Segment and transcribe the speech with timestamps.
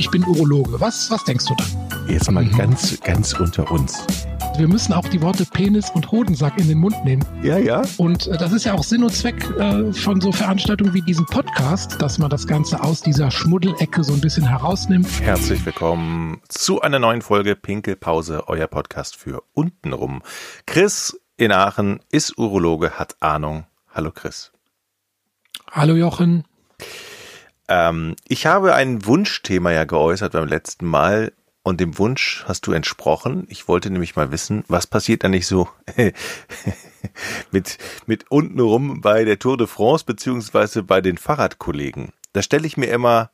[0.00, 0.80] ich bin Urologe.
[0.80, 2.08] Was, was denkst du dann?
[2.08, 2.56] Jetzt mal mhm.
[2.56, 4.02] ganz, ganz unter uns.
[4.56, 7.22] Wir müssen auch die Worte Penis und Hodensack in den Mund nehmen.
[7.42, 7.82] Ja, ja.
[7.98, 11.26] Und äh, das ist ja auch Sinn und Zweck äh, von so Veranstaltungen wie diesem
[11.26, 15.06] Podcast, dass man das Ganze aus dieser Schmuddelecke so ein bisschen herausnimmt.
[15.20, 20.22] Herzlich willkommen zu einer neuen Folge Pinkelpause, euer Podcast für untenrum.
[20.64, 23.66] Chris in Aachen ist Urologe, hat Ahnung.
[23.94, 24.50] Hallo Chris.
[25.70, 26.44] Hallo Jochen.
[27.70, 32.72] Ähm, ich habe ein Wunschthema ja geäußert beim letzten Mal und dem Wunsch hast du
[32.72, 33.46] entsprochen.
[33.48, 35.68] Ich wollte nämlich mal wissen, was passiert da nicht so
[37.52, 42.12] mit, mit untenrum bei der Tour de France beziehungsweise bei den Fahrradkollegen.
[42.32, 43.30] Da stelle ich mir immer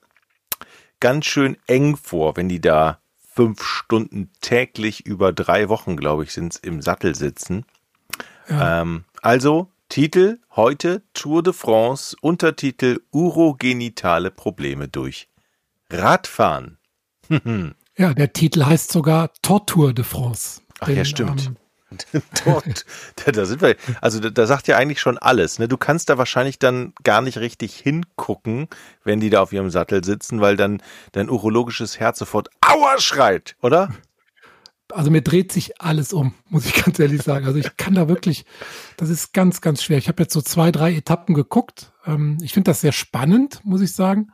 [1.01, 2.99] ganz schön eng vor, wenn die da
[3.35, 7.65] fünf Stunden täglich über drei Wochen, glaube ich, sind im Sattel sitzen.
[8.49, 8.83] Ja.
[8.83, 15.29] Ähm, also Titel heute Tour de France, Untertitel Urogenitale Probleme durch
[15.91, 16.79] Radfahren.
[17.97, 20.61] ja, der Titel heißt sogar Tortur de France.
[20.81, 21.47] Ach den, ja, stimmt.
[21.47, 21.57] Ähm,
[22.45, 22.85] Dort,
[23.33, 25.61] da sind wir, also da, da, sagt ja eigentlich schon alles.
[25.61, 25.69] Ne?
[25.69, 28.69] Du kannst da wahrscheinlich dann gar nicht richtig hingucken,
[29.05, 33.55] wenn die da auf ihrem Sattel sitzen, weil dann dein urologisches Herz sofort Aua schreit,
[33.63, 33.91] oder?
[34.93, 37.47] Also mir dreht sich alles um, muss ich ganz ehrlich sagen.
[37.47, 38.45] Also ich kann da wirklich,
[38.97, 39.99] das ist ganz, ganz schwer.
[39.99, 41.93] Ich habe jetzt so zwei, drei Etappen geguckt.
[42.07, 44.33] Ähm, ich finde das sehr spannend, muss ich sagen.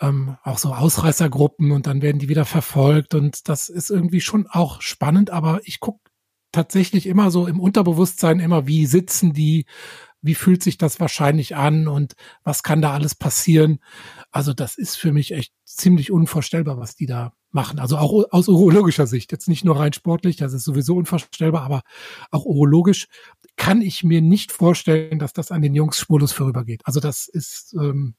[0.00, 4.46] Ähm, auch so Ausreißergruppen und dann werden die wieder verfolgt und das ist irgendwie schon
[4.46, 6.00] auch spannend, aber ich gucke
[6.52, 9.66] tatsächlich immer so im Unterbewusstsein immer, wie sitzen die,
[10.22, 13.80] wie fühlt sich das wahrscheinlich an und was kann da alles passieren.
[14.30, 17.78] Also das ist für mich echt ziemlich unvorstellbar, was die da machen.
[17.78, 21.82] Also auch aus urologischer Sicht, jetzt nicht nur rein sportlich, das ist sowieso unvorstellbar, aber
[22.30, 23.08] auch urologisch
[23.56, 26.82] kann ich mir nicht vorstellen, dass das an den Jungs spurlos vorübergeht.
[26.84, 28.14] Also das ist ähm,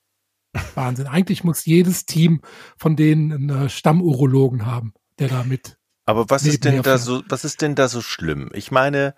[0.76, 1.08] Wahnsinn.
[1.08, 2.42] Eigentlich muss jedes Team
[2.78, 5.78] von denen einen Stammurologen haben, der da mit.
[6.06, 8.50] Aber was ist denn da so, was ist denn da so schlimm?
[8.54, 9.16] Ich meine,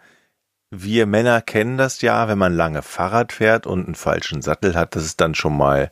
[0.75, 4.95] wir Männer kennen das ja, wenn man lange Fahrrad fährt und einen falschen Sattel hat,
[4.95, 5.91] dass es dann schon mal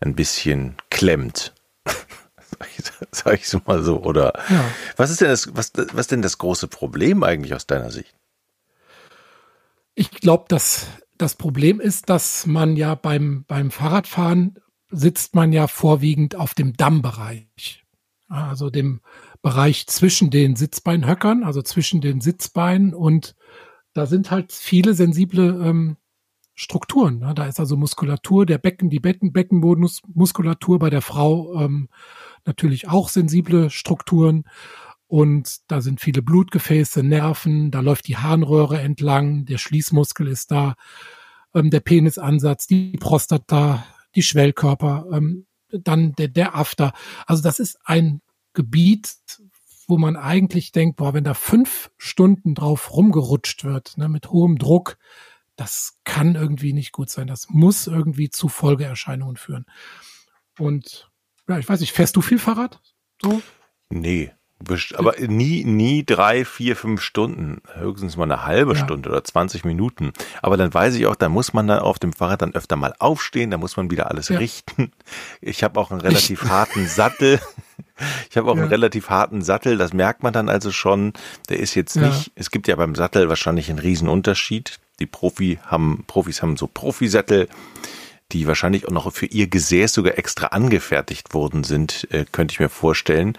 [0.00, 1.54] ein bisschen klemmt.
[3.10, 4.32] Sag ich so mal so, oder?
[4.48, 4.64] Ja.
[4.96, 8.14] Was ist denn das, was, was denn das große Problem eigentlich aus deiner Sicht?
[9.94, 10.86] Ich glaube, dass
[11.16, 14.58] das Problem ist, dass man ja beim, beim Fahrradfahren
[14.90, 17.84] sitzt man ja vorwiegend auf dem Dammbereich.
[18.28, 19.00] Also dem
[19.40, 23.34] Bereich zwischen den Sitzbeinhöckern, also zwischen den Sitzbeinen und
[23.98, 25.96] da sind halt viele sensible ähm,
[26.54, 27.18] Strukturen.
[27.18, 27.34] Ne?
[27.34, 31.88] Da ist also Muskulatur, der Becken, die Becken, Beckenbodenmuskulatur bei der Frau ähm,
[32.44, 34.44] natürlich auch sensible Strukturen.
[35.08, 40.76] Und da sind viele Blutgefäße, Nerven, da läuft die Harnröhre entlang, der Schließmuskel ist da,
[41.52, 46.92] ähm, der Penisansatz, die Prostata, die Schwellkörper, ähm, dann der, der After.
[47.26, 48.20] Also das ist ein
[48.52, 49.16] Gebiet,
[49.88, 54.58] wo man eigentlich denkt, boah, wenn da fünf Stunden drauf rumgerutscht wird, ne, mit hohem
[54.58, 54.98] Druck,
[55.56, 57.26] das kann irgendwie nicht gut sein.
[57.26, 59.64] Das muss irgendwie zu Folgeerscheinungen führen.
[60.58, 61.10] Und
[61.48, 62.80] ja, ich weiß nicht, fährst du viel Fahrrad?
[63.20, 63.42] So?
[63.88, 64.30] Nee.
[64.96, 67.62] Aber nie, nie drei, vier, fünf Stunden.
[67.74, 68.84] Höchstens mal eine halbe ja.
[68.84, 70.12] Stunde oder 20 Minuten.
[70.42, 72.92] Aber dann weiß ich auch, da muss man dann auf dem Fahrrad dann öfter mal
[72.98, 74.38] aufstehen, da muss man wieder alles ja.
[74.38, 74.90] richten.
[75.40, 77.40] Ich habe auch einen relativ harten Sattel.
[78.30, 78.62] Ich habe auch ja.
[78.62, 81.12] einen relativ harten Sattel, das merkt man dann also schon.
[81.48, 84.78] Der ist jetzt nicht, es gibt ja beim Sattel wahrscheinlich einen Riesenunterschied.
[85.00, 87.48] Die Profi haben, Profis haben so Profisättel,
[88.32, 92.60] die wahrscheinlich auch noch für ihr Gesäß sogar extra angefertigt worden sind, äh, könnte ich
[92.60, 93.38] mir vorstellen.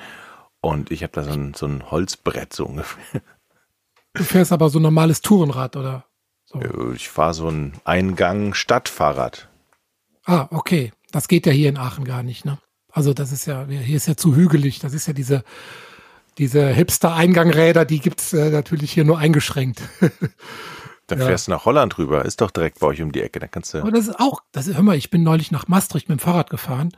[0.61, 3.21] Und ich habe da so ein, so ein Holzbrett so ungefähr.
[4.13, 6.05] Du fährst aber so ein normales Tourenrad, oder?
[6.45, 6.59] So.
[6.93, 9.47] Ich fahre so ein Eingang-Stadtfahrrad.
[10.25, 10.91] Ah, okay.
[11.11, 12.57] Das geht ja hier in Aachen gar nicht, ne?
[12.99, 14.79] Also das ist ja, hier ist ja zu hügelig.
[14.79, 15.45] Das ist ja diese,
[16.37, 19.81] diese Hipster-Eingangräder, die gibt's äh, natürlich hier nur eingeschränkt.
[21.07, 21.25] Da ja.
[21.25, 23.39] fährst du nach Holland rüber, ist doch direkt bei euch um die Ecke.
[23.39, 23.79] Da kannst du.
[23.79, 26.21] Aber das ist auch, das ist, hör mal, ich bin neulich nach Maastricht mit dem
[26.21, 26.91] Fahrrad gefahren.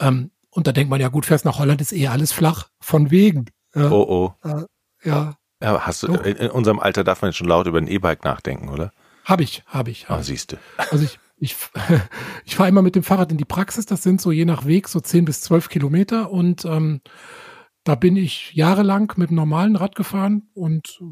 [0.00, 2.70] Ähm, und da denkt man ja, gut, fährst nach Holland, ist eh alles flach.
[2.80, 3.50] Von wegen.
[3.74, 3.90] Ja.
[3.90, 4.48] Oh oh.
[4.48, 4.64] Äh,
[5.06, 5.34] ja.
[5.62, 5.80] ja.
[5.82, 8.90] Hast du, in unserem Alter darf man jetzt schon laut über ein E-Bike nachdenken, oder?
[9.26, 10.08] Habe ich, habe ich.
[10.08, 10.56] Hab ah, siehst du.
[10.78, 11.56] Also ich, ich,
[12.44, 13.86] ich fahre immer mit dem Fahrrad in die Praxis.
[13.86, 16.30] Das sind so je nach Weg so 10 bis 12 Kilometer.
[16.30, 17.00] Und ähm,
[17.84, 21.02] da bin ich jahrelang mit einem normalen Rad gefahren und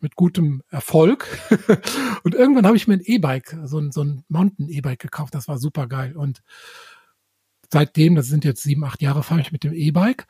[0.00, 1.26] mit gutem Erfolg.
[2.24, 5.34] und irgendwann habe ich mir ein E-Bike, so ein, so ein Mountain-E-Bike gekauft.
[5.34, 6.16] Das war super geil.
[6.16, 6.42] Und
[7.72, 10.26] seitdem, das sind jetzt sieben, acht Jahre, fahre ich mit dem E-Bike.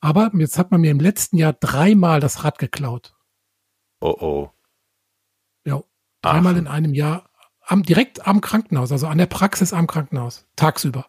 [0.00, 3.14] Aber jetzt hat man mir im letzten Jahr dreimal das Rad geklaut.
[4.00, 4.50] Oh oh.
[5.64, 5.82] Ja,
[6.20, 6.58] dreimal Ach.
[6.58, 7.30] in einem Jahr.
[7.66, 11.06] Am, direkt am Krankenhaus, also an der Praxis am Krankenhaus, tagsüber.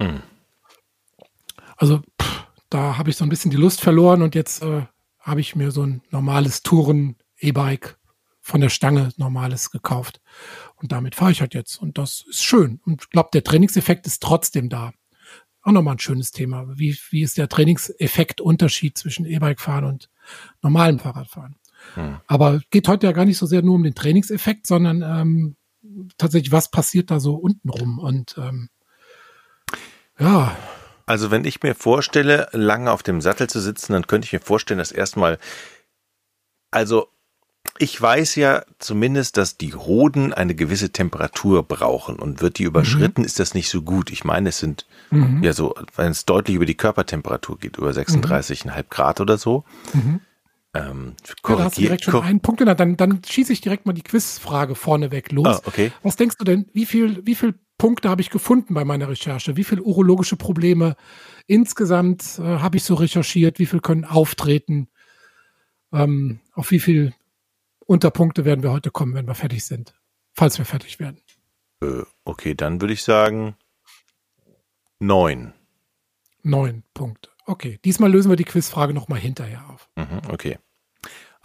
[0.00, 0.22] Hm.
[1.76, 4.82] Also pff, da habe ich so ein bisschen die Lust verloren und jetzt äh,
[5.20, 7.98] habe ich mir so ein normales Touren-E-Bike
[8.40, 10.20] von der Stange normales gekauft.
[10.76, 11.82] Und damit fahre ich halt jetzt.
[11.82, 12.80] Und das ist schön.
[12.86, 14.92] Und ich glaube, der Trainingseffekt ist trotzdem da.
[15.62, 16.64] Auch nochmal ein schönes Thema.
[16.78, 20.10] Wie, wie ist der Trainingseffekt-Unterschied zwischen E-Bike fahren und
[20.62, 21.56] normalem Fahrradfahren?
[21.94, 22.16] Hm.
[22.26, 25.56] Aber geht heute ja gar nicht so sehr nur um den Trainingseffekt, sondern ähm,
[26.18, 27.98] tatsächlich, was passiert da so untenrum?
[27.98, 28.68] Und ähm,
[30.18, 30.56] ja.
[31.06, 34.40] Also wenn ich mir vorstelle, lange auf dem Sattel zu sitzen, dann könnte ich mir
[34.40, 35.38] vorstellen, dass erstmal,
[36.70, 37.08] also
[37.78, 43.22] ich weiß ja zumindest, dass die Hoden eine gewisse Temperatur brauchen und wird die überschritten,
[43.22, 43.26] mhm.
[43.26, 44.10] ist das nicht so gut.
[44.10, 45.42] Ich meine, es sind mhm.
[45.42, 48.84] ja so, wenn es deutlich über die Körpertemperatur geht, über 36,5 mhm.
[48.88, 49.64] Grad oder so.
[49.92, 50.20] Mhm.
[50.76, 52.80] Ähm, ja, da hast du direkt schon einen Punkt genannt.
[52.80, 55.46] Dann, dann schieße ich direkt mal die Quizfrage vorneweg los.
[55.46, 55.92] Ah, okay.
[56.02, 59.56] Was denkst du denn, wie viel, wie viel Punkte habe ich gefunden bei meiner Recherche?
[59.56, 60.96] Wie viele urologische Probleme
[61.46, 63.58] insgesamt äh, habe ich so recherchiert?
[63.58, 64.88] Wie viel können auftreten?
[65.92, 67.14] Ähm, auf wie viel
[67.86, 69.94] Unterpunkte werden wir heute kommen, wenn wir fertig sind?
[70.34, 71.20] Falls wir fertig werden.
[71.82, 73.56] Äh, okay, dann würde ich sagen
[74.98, 75.52] neun.
[76.42, 77.30] Neun Punkte.
[77.46, 79.88] Okay, diesmal lösen wir die Quizfrage nochmal hinterher auf.
[79.96, 80.58] Mhm, okay.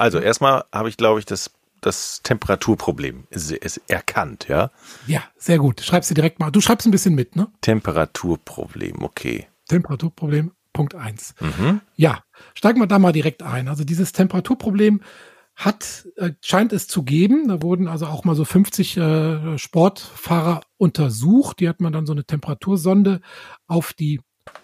[0.02, 4.72] Also erstmal habe ich, glaube ich, das, das Temperaturproblem ist, ist erkannt, ja?
[5.06, 5.82] Ja, sehr gut.
[5.82, 6.50] Schreibst du direkt mal.
[6.50, 7.50] Du schreibst ein bisschen mit, ne?
[7.62, 9.46] Temperaturproblem, okay.
[9.68, 11.36] Temperaturproblem, Punkt eins.
[11.40, 11.82] Mhm.
[11.98, 12.24] Ja,
[12.56, 13.68] steigen wir da mal direkt ein.
[13.68, 15.02] Also dieses Temperaturproblem
[15.56, 17.48] hat, äh, scheint es zu geben.
[17.48, 21.60] Da wurden also auch mal so 50 äh, Sportfahrer untersucht.
[21.60, 23.22] Die hat man dann so eine Temperatursonde
[23.68, 24.20] auf die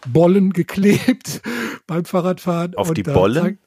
[0.08, 1.44] Bollen geklebt
[1.86, 2.74] beim Fahrradfahren.
[2.74, 3.60] Auf die Bollen?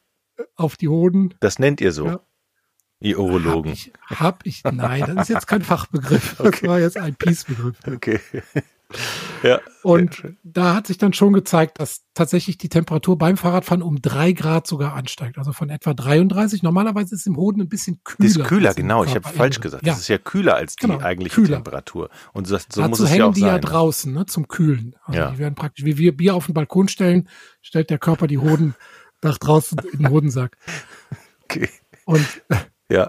[0.57, 1.35] Auf die Hoden.
[1.41, 2.07] Das nennt ihr so?
[2.07, 2.21] Ja.
[3.03, 3.73] Ihr Urologen.
[3.73, 6.37] Hab ich, hab ich, nein, das ist jetzt kein Fachbegriff.
[6.37, 6.69] Das okay.
[6.69, 7.77] war jetzt ein Peace-Begriff.
[7.87, 8.21] Okay.
[9.43, 9.61] Ja.
[9.83, 14.33] Und da hat sich dann schon gezeigt, dass tatsächlich die Temperatur beim Fahrradfahren um drei
[14.33, 15.39] Grad sogar ansteigt.
[15.39, 16.63] Also von etwa 33.
[16.63, 18.29] Normalerweise ist es im Hoden ein bisschen kühler.
[18.29, 19.05] Das ist kühler, genau.
[19.05, 19.87] Ich habe falsch gesagt.
[19.87, 19.93] Ja.
[19.93, 21.57] Das ist ja kühler als die genau, eigentliche kühler.
[21.57, 22.11] Temperatur.
[22.33, 23.49] Und so Dazu muss es ja auch die sein.
[23.49, 24.97] ja draußen, ne, zum Kühlen.
[25.05, 25.31] Also ja.
[25.31, 27.29] die werden praktisch, wie wir Bier auf den Balkon stellen,
[27.63, 28.75] stellt der Körper die Hoden
[29.23, 30.57] nach draußen in den Hodensack.
[31.53, 31.69] Okay.
[32.05, 32.25] Und
[32.89, 33.09] ja.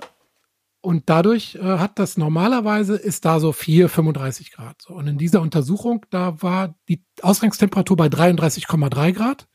[0.81, 4.81] Und dadurch äh, hat das normalerweise ist da so 4, 35 Grad.
[4.81, 4.95] So.
[4.95, 9.47] Und in dieser Untersuchung, da war die Ausgangstemperatur bei 33,3 Grad.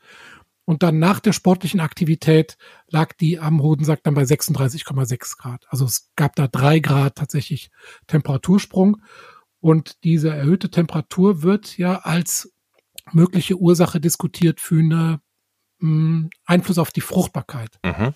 [0.63, 2.57] Und dann nach der sportlichen Aktivität
[2.89, 5.65] lag die am Hodensack dann bei 36,6 Grad.
[5.69, 7.71] Also es gab da drei Grad tatsächlich
[8.07, 9.01] Temperatursprung.
[9.59, 12.53] Und diese erhöhte Temperatur wird ja als
[13.11, 15.19] mögliche Ursache diskutiert für eine
[15.79, 17.79] mh, Einfluss auf die Fruchtbarkeit.
[17.83, 18.13] Mhm.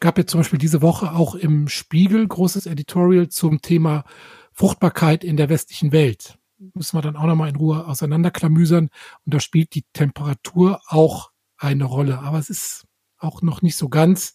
[0.00, 4.04] Gab jetzt zum Beispiel diese Woche auch im Spiegel großes Editorial zum Thema
[4.52, 6.38] Fruchtbarkeit in der westlichen Welt.
[6.74, 8.90] Müssen wir dann auch nochmal in Ruhe auseinanderklamüsern.
[9.24, 12.18] Und da spielt die Temperatur auch eine Rolle.
[12.20, 12.86] Aber es ist
[13.18, 14.34] auch noch nicht so ganz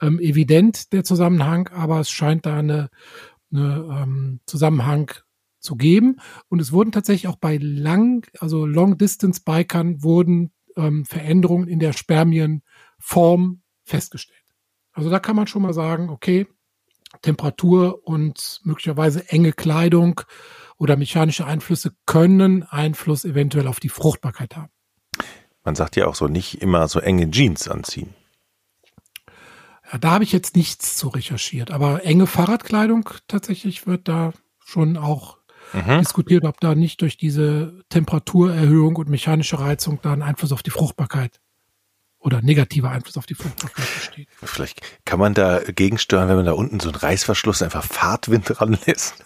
[0.00, 2.88] ähm, evident, der Zusammenhang, aber es scheint da eine,
[3.52, 5.12] eine ähm, Zusammenhang
[5.58, 6.20] zu geben.
[6.48, 13.62] Und es wurden tatsächlich auch bei lang, also Long-Distance-Bikern wurden ähm, Veränderungen in der Spermienform
[13.84, 14.38] festgestellt.
[14.92, 16.46] Also da kann man schon mal sagen, okay,
[17.22, 20.20] Temperatur und möglicherweise enge Kleidung
[20.76, 24.70] oder mechanische Einflüsse können Einfluss eventuell auf die Fruchtbarkeit haben.
[25.64, 28.14] Man sagt ja auch so, nicht immer so enge Jeans anziehen.
[29.92, 34.32] Ja, da habe ich jetzt nichts zu recherchiert, aber enge Fahrradkleidung tatsächlich wird da
[34.64, 35.38] schon auch
[35.72, 35.98] mhm.
[35.98, 40.70] diskutiert, ob da nicht durch diese Temperaturerhöhung und mechanische Reizung da ein Einfluss auf die
[40.70, 41.40] Fruchtbarkeit
[42.18, 44.28] oder negativer Einfluss auf die Fruchtbarkeit besteht.
[44.42, 49.24] Vielleicht kann man da gegensteuern, wenn man da unten so einen Reißverschluss einfach Fahrtwind ranlässt.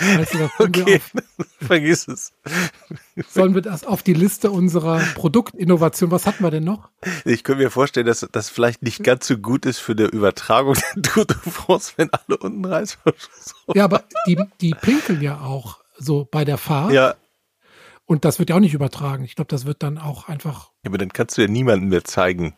[0.00, 1.00] Weißt du, okay,
[1.60, 2.32] vergiss es.
[3.28, 6.10] Sollen wir das auf die Liste unserer Produktinnovation?
[6.10, 6.88] Was hatten wir denn noch?
[7.24, 10.74] Ich könnte mir vorstellen, dass das vielleicht nicht ganz so gut ist für die Übertragung
[10.96, 13.54] der Tour de France, wenn alle unten Reißverschluss.
[13.74, 16.92] Ja, aber die, die pinkeln ja auch so bei der Fahrt.
[16.92, 17.14] Ja.
[18.06, 19.24] Und das wird ja auch nicht übertragen.
[19.24, 20.70] Ich glaube, das wird dann auch einfach.
[20.82, 22.54] Ja, aber dann kannst du ja niemanden mehr zeigen.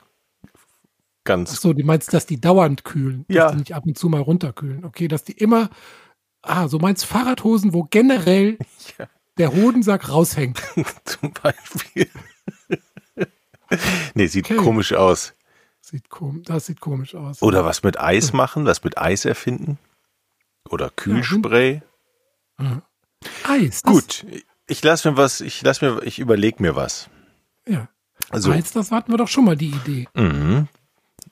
[1.25, 1.53] Ganz.
[1.55, 3.45] Ach so, du meinst, dass die dauernd kühlen, ja.
[3.45, 4.85] dass die nicht ab und zu mal runterkühlen.
[4.85, 5.71] Okay, dass die immer
[6.43, 8.59] Ah, so meinst Fahrradhosen, wo generell
[8.99, 9.07] ja.
[9.39, 10.61] der Hodensack raushängt.
[11.05, 12.11] Zum Beispiel.
[14.15, 14.57] nee, sieht okay.
[14.57, 15.35] komisch aus.
[15.81, 17.43] Sieht kom das sieht komisch aus.
[17.43, 19.79] Oder was mit Eis machen, was mit Eis erfinden.
[20.69, 21.83] Oder Kühlspray.
[22.59, 22.83] Ja.
[23.45, 23.83] Eis.
[23.83, 24.25] Gut,
[24.67, 27.09] ich lass mir was, ich lass mir, ich überleg mir was.
[27.67, 27.89] Ja.
[28.31, 30.09] Also, Eis, das hatten wir doch schon mal die Idee.
[30.15, 30.69] Mhm.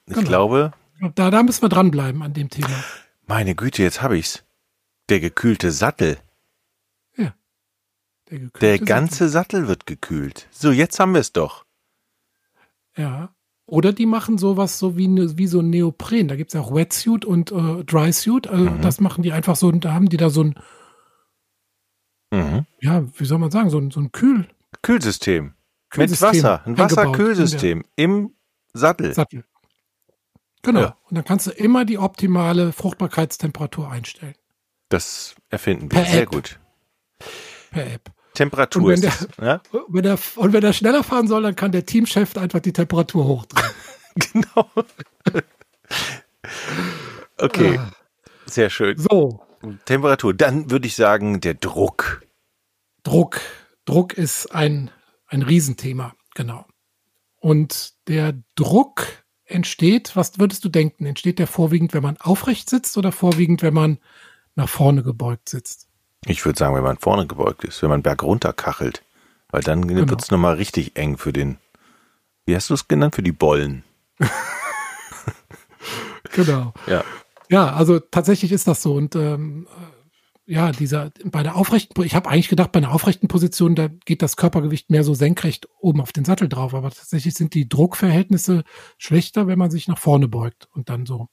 [0.07, 0.29] Ich genau.
[0.29, 0.73] glaube.
[1.14, 2.85] Da, da müssen wir dranbleiben an dem Thema.
[3.26, 4.45] Meine Güte, jetzt habe ich's.
[5.11, 6.19] Der gekühlte Sattel.
[7.17, 7.35] Ja.
[8.31, 10.49] Der, Der ganze Sattel wird gekühlt.
[10.50, 11.64] So, jetzt haben wir es doch.
[12.97, 13.35] Ja.
[13.67, 16.26] Oder die machen sowas so wie, ne, wie so ein Neopren.
[16.29, 18.47] Da gibt's ja auch Wetsuit und äh, Drysuit.
[18.49, 18.83] Also Mhm.
[18.83, 20.55] das machen die einfach so, da haben die da so ein,
[22.33, 22.67] Mhm.
[22.81, 24.49] ja, wie soll man sagen, so ein, so ein Kühl,
[24.83, 25.45] Kühlsystem.
[25.47, 25.55] Mit
[25.90, 26.67] Kühlsystem Wasser.
[26.67, 28.35] Ein Wasserkühlsystem im
[28.73, 29.12] Sattel.
[29.14, 29.45] Sattel.
[30.62, 30.81] Genau.
[30.81, 30.97] Ja.
[31.09, 34.35] Und dann kannst du immer die optimale Fruchtbarkeitstemperatur einstellen.
[34.91, 36.03] Das erfinden wir.
[36.03, 36.31] Per Sehr App.
[36.31, 36.61] gut.
[37.71, 38.11] Per App.
[38.35, 39.63] Temperatur Und wenn ist das, ja?
[39.73, 42.73] Und wenn er, und wenn er schneller fahren soll, dann kann der Teamchef einfach die
[42.73, 43.71] Temperatur hochdrehen.
[44.33, 44.69] Genau.
[47.39, 47.91] Okay, Ah.
[48.47, 48.99] sehr schön.
[48.99, 49.41] So,
[49.85, 50.35] Temperatur.
[50.35, 52.23] Dann würde ich sagen, der Druck.
[53.03, 53.41] Druck.
[53.85, 54.91] Druck ist ein,
[55.29, 56.67] ein Riesenthema, genau.
[57.39, 59.07] Und der Druck
[59.45, 61.07] entsteht, was würdest du denken?
[61.07, 63.99] Entsteht der vorwiegend, wenn man aufrecht sitzt oder vorwiegend, wenn man
[64.57, 65.88] nach vorne gebeugt sitzt?
[66.26, 69.02] Ich würde sagen, wenn man vorne gebeugt ist, wenn man bergunter kachelt.
[69.50, 70.09] Weil dann Genau.
[70.09, 71.59] wird's nochmal richtig eng für den,
[72.47, 73.14] wie hast du es genannt?
[73.14, 73.85] Für die Bollen.
[76.33, 76.73] Genau.
[76.87, 77.02] Ja.
[77.49, 78.95] Ja, also tatsächlich ist das so.
[78.95, 79.66] Und ähm,
[80.47, 83.88] äh, ja, dieser bei der aufrechten, ich habe eigentlich gedacht, bei einer aufrechten Position, da
[83.88, 86.75] geht das Körpergewicht mehr so senkrecht oben auf den Sattel drauf.
[86.75, 88.62] Aber tatsächlich sind die Druckverhältnisse
[88.99, 91.28] schlechter, wenn man sich nach vorne beugt und dann so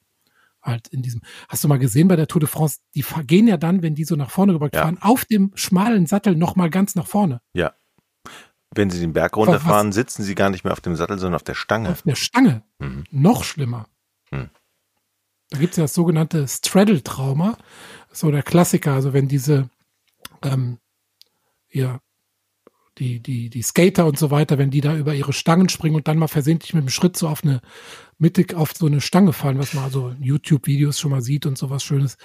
[0.68, 1.22] halt in diesem.
[1.50, 2.80] Hast du mal gesehen bei der Tour de France?
[2.96, 4.84] Die gehen ja dann, wenn die so nach vorne gebeugt Ja.
[4.84, 7.74] fahren, auf dem schmalen Sattel noch mal ganz nach vorne Ja.
[8.76, 11.44] Wenn sie den Berg runterfahren, sitzen sie gar nicht mehr auf dem Sattel, sondern auf
[11.44, 11.90] der Stange.
[11.90, 12.64] auf der Stange.
[12.80, 13.06] Mhm.
[13.12, 13.88] Noch schlimmer.
[14.30, 14.50] Hm.
[15.50, 17.58] Da gibt es ja das sogenannte Straddle-Trauma.
[18.12, 19.70] So der Klassiker, also wenn diese
[20.44, 20.80] ähm,
[21.72, 22.00] ja,
[23.00, 26.08] die, die, die Skater und so weiter, wenn die da über ihre Stangen springen und
[26.08, 27.62] dann mal versehentlich mit dem Schritt so auf eine
[28.18, 31.58] mittig auf so eine Stange fallen, was man also in YouTube-Videos schon mal sieht und
[31.58, 32.18] sowas Schönes.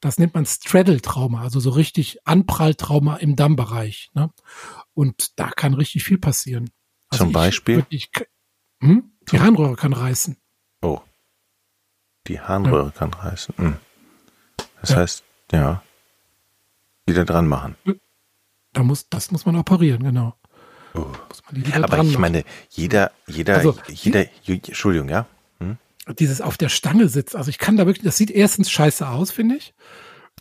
[0.00, 4.10] Das nennt man Straddle-Trauma, also so richtig Anpralltrauma im Dammbereich.
[4.14, 4.30] Ne?
[4.94, 6.70] Und da kann richtig viel passieren.
[7.10, 7.76] Also Zum ich Beispiel?
[7.76, 8.10] wirklich-
[8.80, 9.12] hm?
[9.30, 10.36] Die Harnröhre kann reißen.
[10.82, 11.00] Oh.
[12.26, 13.54] Die Harnröhre kann reißen.
[13.58, 13.76] Hm.
[14.80, 14.96] Das Ja.
[14.96, 15.82] heißt, ja.
[17.06, 17.76] Wieder dran machen.
[18.72, 20.34] Da muss, das muss man operieren, genau.
[20.94, 21.06] Oh.
[21.28, 22.20] Muss man die wieder Aber ich machen.
[22.20, 25.26] meine, jeder, jeder, Also, jeder, Entschuldigung, ja?
[26.18, 29.30] Dieses auf der Stange sitzen, also ich kann da wirklich, das sieht erstens scheiße aus,
[29.30, 29.74] finde ich.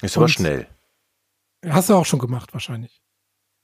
[0.01, 0.67] Ist aber Und- schnell.
[1.67, 3.01] Hast du auch schon gemacht, wahrscheinlich.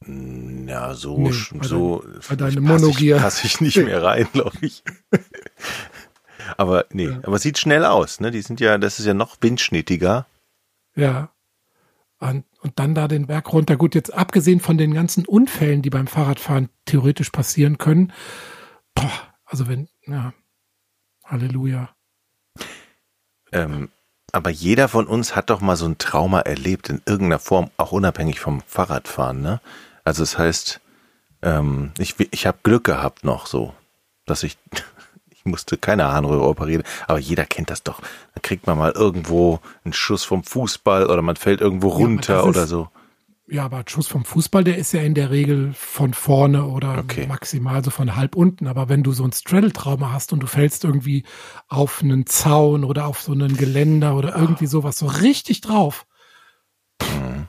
[0.06, 3.16] Ja, so, Nee, bei so bei deinem Monogier.
[3.16, 4.84] Ich, pass ich nicht mehr rein, glaube ich.
[6.58, 7.20] aber nee, Ja.
[7.24, 8.32] aber es sieht schnell aus, ne?
[8.32, 10.26] Die sind ja, das ist ja noch windschnittiger.
[10.96, 11.30] Ja.
[12.20, 13.76] Und, und dann da den Berg runter.
[13.76, 18.14] Gut, jetzt abgesehen von den ganzen Unfällen, die beim Fahrradfahren theoretisch passieren können.
[18.94, 19.12] Boah,
[19.46, 20.34] also wenn, ja.
[21.26, 21.90] Halleluja.
[23.52, 23.90] Ähm,
[24.32, 27.92] aber jeder von uns hat doch mal so ein Trauma erlebt in irgendeiner Form, auch
[27.92, 29.62] unabhängig vom Fahrradfahren, ne?
[30.04, 30.82] Also das heißt,
[31.42, 33.74] ähm, ich, ich habe Glück gehabt noch so,
[34.26, 34.58] dass ich,
[35.46, 38.02] ich musste keine Harnröhre operieren, aber jeder kennt das doch.
[38.34, 42.46] Dann kriegt man mal irgendwo einen Schuss vom Fußball oder man fällt irgendwo runter das
[42.46, 42.90] oder ist- so.
[43.48, 46.98] Ja, aber ein Schuss vom Fußball, der ist ja in der Regel von vorne oder
[46.98, 47.28] Okay.
[47.28, 48.66] maximal so von halb unten.
[48.66, 51.24] Aber wenn du so ein Straddle-Trauma hast und du fällst irgendwie
[51.68, 56.08] auf einen Zaun oder auf so einen Geländer oder irgendwie sowas so richtig drauf,
[57.04, 57.48] Mhm.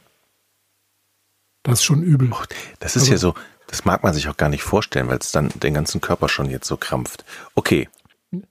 [1.62, 2.30] das ist schon übel.
[2.78, 3.34] Das ist Also- ja so,
[3.66, 6.50] das mag man sich auch gar nicht vorstellen, weil es dann den ganzen Körper schon
[6.50, 7.24] jetzt so krampft.
[7.54, 7.88] Okay,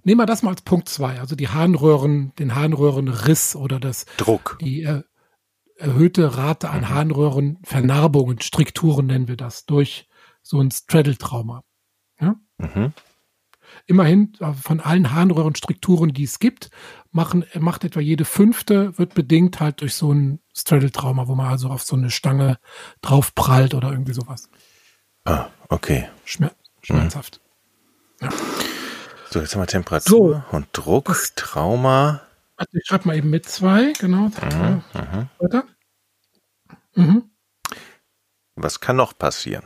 [0.04, 4.58] Nehmen wir das mal als Punkt zwei, also die Harnröhren, den Harnröhrenriss oder das, Druck.
[4.62, 5.04] die äh,
[5.78, 10.08] erhöhte Rate an Harnröhrenvernarbungen, Strikturen nennen wir das, durch
[10.42, 11.64] so ein Straddle-Trauma.
[12.58, 12.94] Mhm.
[13.88, 16.70] Immerhin äh, von allen Harnröhrenstrukturen, die es gibt,
[17.12, 21.70] machen, macht etwa jede fünfte, wird bedingt halt durch so ein Straddle-Trauma, wo man also
[21.70, 22.58] auf so eine Stange
[23.02, 24.50] draufprallt oder irgendwie sowas.
[25.26, 26.08] Ah, okay.
[26.24, 26.52] Schmer
[26.82, 27.42] schmerzhaft.
[29.32, 30.56] So, jetzt haben wir Temperatur So.
[30.56, 32.22] und Druck, Das- Trauma.
[32.58, 34.30] Warte, ich schreibe mal eben mit zwei, genau.
[34.30, 35.30] Mhm, mhm.
[35.40, 35.64] Weiter.
[36.94, 37.32] Mhm.
[38.56, 39.64] Was kann noch passieren?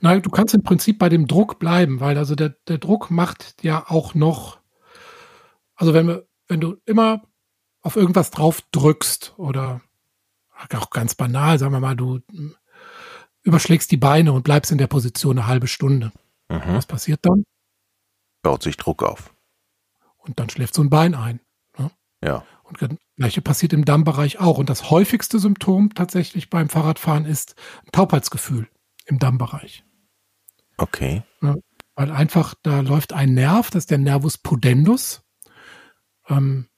[0.00, 3.62] Nein, du kannst im Prinzip bei dem Druck bleiben, weil also der, der Druck macht
[3.62, 4.58] ja auch noch,
[5.76, 7.22] also wenn, wir, wenn du immer
[7.82, 9.82] auf irgendwas drauf drückst oder
[10.74, 12.20] auch ganz banal, sagen wir mal, du
[13.46, 16.12] überschlägst die Beine und bleibst in der Position eine halbe Stunde.
[16.48, 16.74] Mhm.
[16.74, 17.44] Was passiert dann?
[18.42, 19.32] Baut sich Druck auf.
[20.16, 21.40] Und dann schläft so ein Bein ein.
[22.22, 22.44] Ja.
[22.64, 24.58] Und das gleiche passiert im Dammbereich auch.
[24.58, 28.68] Und das häufigste Symptom tatsächlich beim Fahrradfahren ist ein Taubheitsgefühl
[29.06, 29.84] im Dammbereich.
[30.78, 31.22] Okay.
[31.94, 35.22] weil einfach da läuft ein Nerv, das ist der Nervus pudendus.
[36.28, 36.68] Ähm,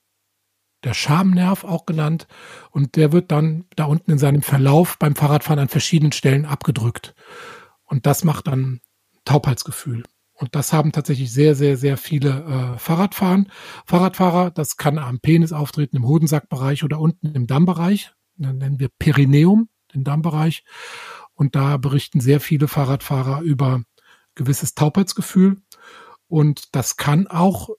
[0.83, 2.27] der Schamnerv auch genannt.
[2.71, 7.15] Und der wird dann da unten in seinem Verlauf beim Fahrradfahren an verschiedenen Stellen abgedrückt.
[7.85, 8.81] Und das macht dann
[9.25, 10.03] Taubheitsgefühl.
[10.33, 13.51] Und das haben tatsächlich sehr, sehr, sehr viele äh, Fahrradfahren.
[13.85, 18.13] Fahrradfahrer, das kann am Penis auftreten, im Hodensackbereich oder unten im Dammbereich.
[18.37, 20.63] Dann nennen wir Perineum, den Dammbereich.
[21.33, 23.83] Und da berichten sehr viele Fahrradfahrer über
[24.35, 25.57] gewisses Taubheitsgefühl.
[26.29, 27.69] Und das kann auch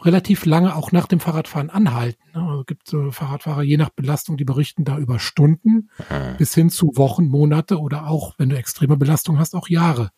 [0.00, 2.22] relativ lange auch nach dem Fahrradfahren anhalten.
[2.34, 2.42] Ne?
[2.42, 6.36] Also gibt so Fahrradfahrer, je nach Belastung, die berichten da über Stunden mhm.
[6.38, 10.10] bis hin zu Wochen, Monate oder auch, wenn du extreme Belastung hast, auch Jahre,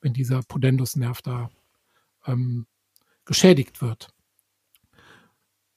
[0.00, 1.50] wenn dieser Pudendusnerv da
[2.26, 2.66] ähm,
[3.24, 4.08] geschädigt wird.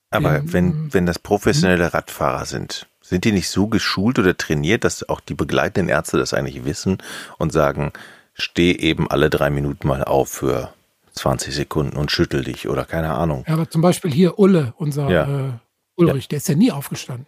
[0.10, 4.84] Aber In, wenn, wenn das professionelle Radfahrer sind, sind die nicht so geschult oder trainiert,
[4.84, 6.98] dass auch die begleitenden Ärzte das eigentlich wissen
[7.38, 7.92] und sagen,
[8.34, 10.74] steh eben alle drei Minuten mal auf für
[11.16, 13.46] 20 Sekunden und schüttel dich oder keine Ahnung.
[13.48, 15.48] Ja, aber zum Beispiel hier Ulle, unser ja.
[15.48, 15.52] äh,
[15.96, 16.30] Ulrich, ja.
[16.30, 17.28] der ist ja nie aufgestanden.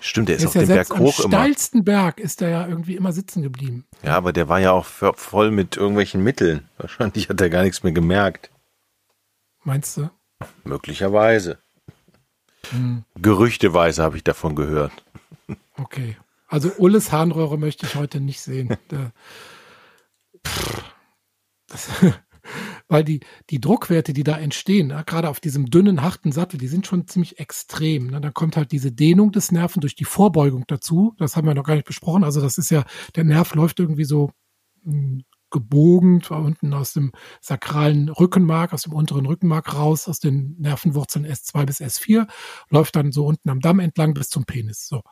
[0.00, 1.38] Stimmt, der ist, der ist auf ja dem Berg hoch am immer.
[1.38, 3.86] steilsten Berg ist er ja irgendwie immer sitzen geblieben.
[4.02, 6.68] Ja, aber der war ja auch voll mit irgendwelchen Mitteln.
[6.78, 8.50] Wahrscheinlich hat er gar nichts mehr gemerkt.
[9.62, 10.10] Meinst du?
[10.64, 11.58] Möglicherweise.
[12.70, 13.04] Hm.
[13.16, 14.92] Gerüchteweise habe ich davon gehört.
[15.76, 16.16] Okay.
[16.46, 18.76] Also Ulles Harnröhre möchte ich heute nicht sehen.
[18.90, 19.12] Der,
[21.68, 21.88] das,
[22.88, 26.68] weil die, die Druckwerte, die da entstehen, ja, gerade auf diesem dünnen, harten Sattel, die
[26.68, 28.08] sind schon ziemlich extrem.
[28.08, 28.20] Ne?
[28.20, 31.14] Dann kommt halt diese Dehnung des Nerven durch die Vorbeugung dazu.
[31.18, 32.24] Das haben wir noch gar nicht besprochen.
[32.24, 32.84] Also das ist ja,
[33.16, 34.30] der Nerv läuft irgendwie so
[34.82, 35.24] mh, hm,
[35.54, 41.64] gebogen, unten aus dem sakralen Rückenmark, aus dem unteren Rückenmark raus, aus den Nervenwurzeln S2
[41.64, 42.26] bis S4,
[42.70, 44.88] läuft dann so unten am Damm entlang bis zum Penis.
[44.88, 45.02] So.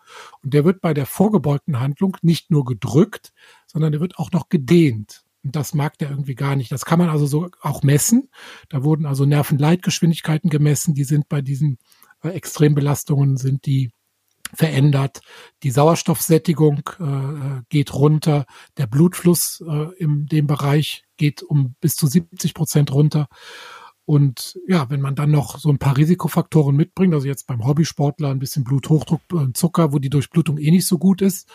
[0.43, 3.33] Und der wird bei der vorgebeugten Handlung nicht nur gedrückt,
[3.69, 5.23] sondern der wird auch noch gedehnt.
[5.43, 6.71] Das mag der irgendwie gar nicht.
[6.71, 8.31] Das kann man also so auch messen.
[8.69, 10.95] Da wurden also Nervenleitgeschwindigkeiten gemessen.
[10.95, 11.79] Die sind bei diesen
[12.23, 13.91] äh, Extrembelastungen sind die
[14.55, 15.21] verändert.
[15.63, 18.45] Die Sauerstoffsättigung äh, geht runter.
[18.77, 23.29] Der Blutfluss äh, in dem Bereich geht um bis zu 70 Prozent runter.
[24.05, 28.31] Und ja, wenn man dann noch so ein paar Risikofaktoren mitbringt, also jetzt beim Hobbysportler
[28.31, 31.49] ein bisschen Bluthochdruck und Zucker, wo die Durchblutung eh nicht so gut ist,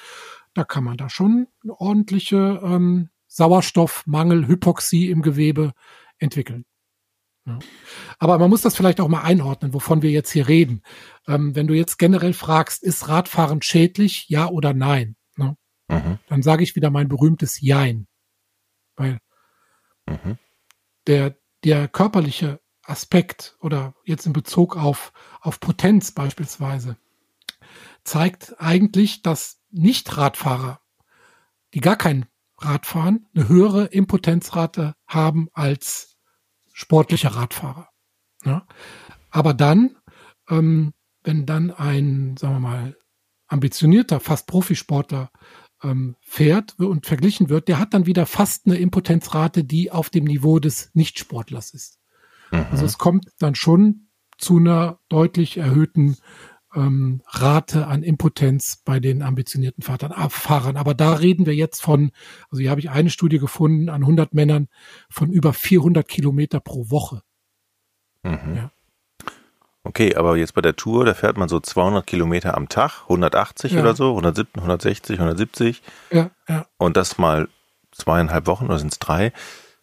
[0.53, 5.73] da kann man da schon eine ordentliche ähm, Sauerstoffmangel, Hypoxie im Gewebe
[6.17, 6.65] entwickeln.
[7.45, 7.59] Ja.
[8.17, 10.81] Aber man muss das vielleicht auch mal einordnen, wovon wir jetzt hier reden.
[11.27, 15.15] Ähm, wenn du jetzt generell fragst, ist Radfahren schädlich, ja oder nein?
[15.35, 15.55] Ne?
[15.87, 16.17] Mhm.
[16.27, 18.07] Dann sage ich wieder mein berühmtes Jein.
[18.95, 19.19] Weil
[20.07, 20.39] mhm.
[21.05, 26.97] der, der körperliche Aspekt oder jetzt in Bezug auf, auf Potenz beispielsweise
[28.03, 30.81] zeigt eigentlich, dass Nicht-Radfahrer,
[31.75, 32.25] die gar kein
[32.59, 36.17] Radfahren eine höhere Impotenzrate haben als
[36.73, 37.89] sportliche Radfahrer.
[38.43, 38.65] Ja?
[39.29, 39.95] Aber dann,
[40.49, 40.93] ähm,
[41.23, 42.97] wenn dann ein, sagen wir mal,
[43.47, 45.31] ambitionierter, fast Profisportler
[45.83, 50.25] ähm, fährt und verglichen wird, der hat dann wieder fast eine Impotenzrate, die auf dem
[50.25, 51.99] Niveau des Nichtsportlers ist.
[52.51, 52.65] Mhm.
[52.71, 56.17] Also es kommt dann schon zu einer deutlich erhöhten
[56.77, 60.77] ähm, Rate an Impotenz bei den ambitionierten Fahrern, äh, Fahrern.
[60.77, 62.11] Aber da reden wir jetzt von,
[62.49, 64.67] also hier habe ich eine Studie gefunden an 100 Männern
[65.09, 67.23] von über 400 Kilometer pro Woche.
[68.23, 68.55] Mhm.
[68.55, 68.71] Ja.
[69.83, 73.71] Okay, aber jetzt bei der Tour, da fährt man so 200 Kilometer am Tag, 180
[73.71, 73.79] ja.
[73.79, 75.81] oder so, 170, 160, 170.
[76.11, 76.65] Ja, ja.
[76.77, 77.47] Und das mal
[77.91, 79.31] zweieinhalb Wochen oder sind es drei?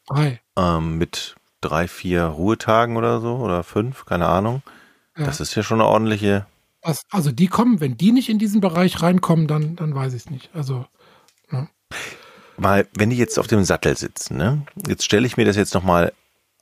[0.06, 0.40] Drei.
[0.56, 4.62] Ähm, mit drei, vier Ruhetagen oder so oder fünf, keine Ahnung.
[5.16, 5.24] Ja.
[5.24, 6.46] Das ist ja schon eine ordentliche
[6.84, 10.26] was, also die kommen, wenn die nicht in diesen Bereich reinkommen, dann, dann weiß ich
[10.26, 10.50] es nicht.
[10.54, 10.86] Also,
[11.50, 11.68] ne?
[12.56, 14.64] Mal, wenn die jetzt auf dem Sattel sitzen, ne?
[14.86, 16.12] Jetzt stelle ich mir das jetzt nochmal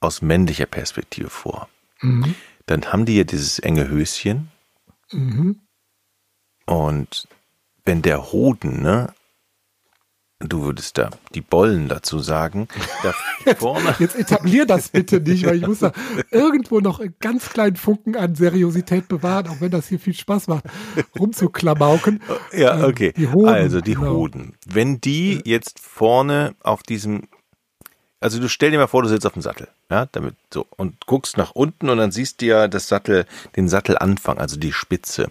[0.01, 1.69] aus männlicher Perspektive vor.
[2.01, 2.35] Mhm.
[2.67, 4.51] Dann haben die ja dieses enge Höschen.
[5.11, 5.61] Mhm.
[6.67, 7.29] Und
[7.85, 9.13] wenn der Hoden, ne,
[10.45, 12.69] Du würdest da die Bollen dazu sagen.
[13.03, 13.95] Da vorne.
[13.99, 15.93] Jetzt, etablier das bitte nicht, weil ich muss da
[16.31, 20.49] irgendwo noch einen ganz kleinen Funken an Seriosität bewahren, auch wenn das hier viel Spaß
[20.49, 20.65] macht,
[21.19, 22.23] rumzuklamauken.
[22.53, 23.13] Ja, ähm, okay.
[23.17, 24.15] Die Hoden, also die genau.
[24.15, 24.55] Hoden.
[24.67, 27.29] Wenn die jetzt vorne auf diesem,
[28.21, 31.07] also du stell dir mal vor, du sitzt auf dem Sattel, ja, damit so und
[31.07, 33.27] guckst nach unten und dann siehst du ja das Sattel,
[33.57, 35.31] den Sattelanfang, also die Spitze.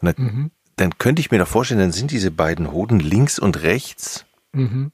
[0.00, 0.50] Und dann, mhm.
[0.76, 4.92] dann könnte ich mir doch vorstellen, dann sind diese beiden Hoden links und rechts Mhm.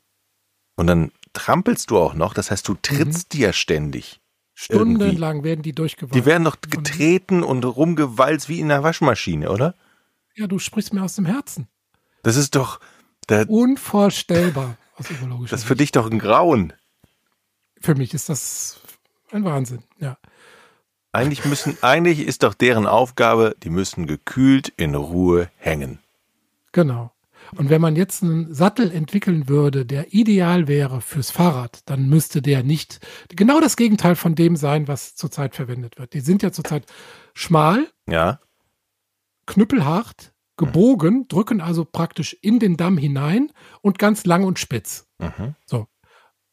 [0.76, 3.38] Und dann trampelst du auch noch, das heißt, du trittst mhm.
[3.38, 4.20] dir ständig.
[4.54, 6.14] Stundenlang werden die durchgewalzt.
[6.14, 9.74] Die werden noch getreten und rumgewalzt wie in einer Waschmaschine, oder?
[10.36, 11.68] Ja, du sprichst mir aus dem Herzen.
[12.22, 12.80] Das ist doch.
[13.48, 14.76] Unvorstellbar.
[14.96, 15.08] Aus
[15.50, 16.72] das ist für dich doch ein Grauen.
[17.80, 18.80] Für mich ist das
[19.32, 20.16] ein Wahnsinn, ja.
[21.12, 26.00] Eigentlich müssen, eigentlich ist doch deren Aufgabe, die müssen gekühlt in Ruhe hängen.
[26.72, 27.13] Genau.
[27.56, 32.42] Und wenn man jetzt einen Sattel entwickeln würde, der ideal wäre fürs Fahrrad, dann müsste
[32.42, 36.12] der nicht genau das Gegenteil von dem sein, was zurzeit verwendet wird.
[36.14, 36.86] Die sind ja zurzeit
[37.34, 38.40] schmal, Ja.
[39.46, 43.50] knüppelhart, gebogen, drücken also praktisch in den Damm hinein
[43.82, 45.06] und ganz lang und spitz.
[45.18, 45.54] Mhm.
[45.66, 45.86] So.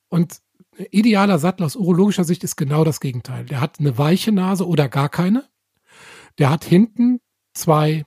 [0.10, 0.40] Und
[0.78, 3.46] ein idealer Sattel aus urologischer Sicht ist genau das Gegenteil.
[3.46, 5.48] Der hat eine weiche Nase oder gar keine.
[6.40, 7.20] Der hat hinten
[7.54, 8.06] zwei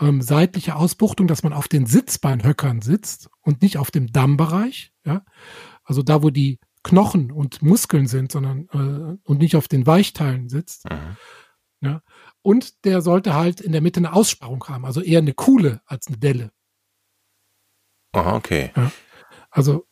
[0.00, 4.92] ähm, seitliche Ausbuchtungen, dass man auf den Sitzbeinhöckern sitzt und nicht auf dem Dammbereich.
[5.04, 5.24] Ja?
[5.84, 10.48] Also da, wo die Knochen und Muskeln sind, sondern äh, und nicht auf den Weichteilen
[10.48, 10.90] sitzt.
[10.90, 11.16] Mhm.
[11.80, 12.02] Ja?
[12.42, 16.08] Und der sollte halt in der Mitte eine Aussparung haben, also eher eine Kuhle als
[16.08, 16.52] eine Delle.
[18.12, 18.70] Aha, okay.
[19.50, 19.86] Also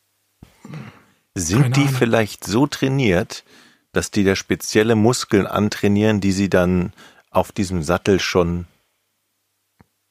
[1.35, 1.93] Sind die Ahnung.
[1.93, 3.43] vielleicht so trainiert,
[3.91, 6.93] dass die da spezielle Muskeln antrainieren, die sie dann
[7.31, 8.65] auf diesem Sattel schon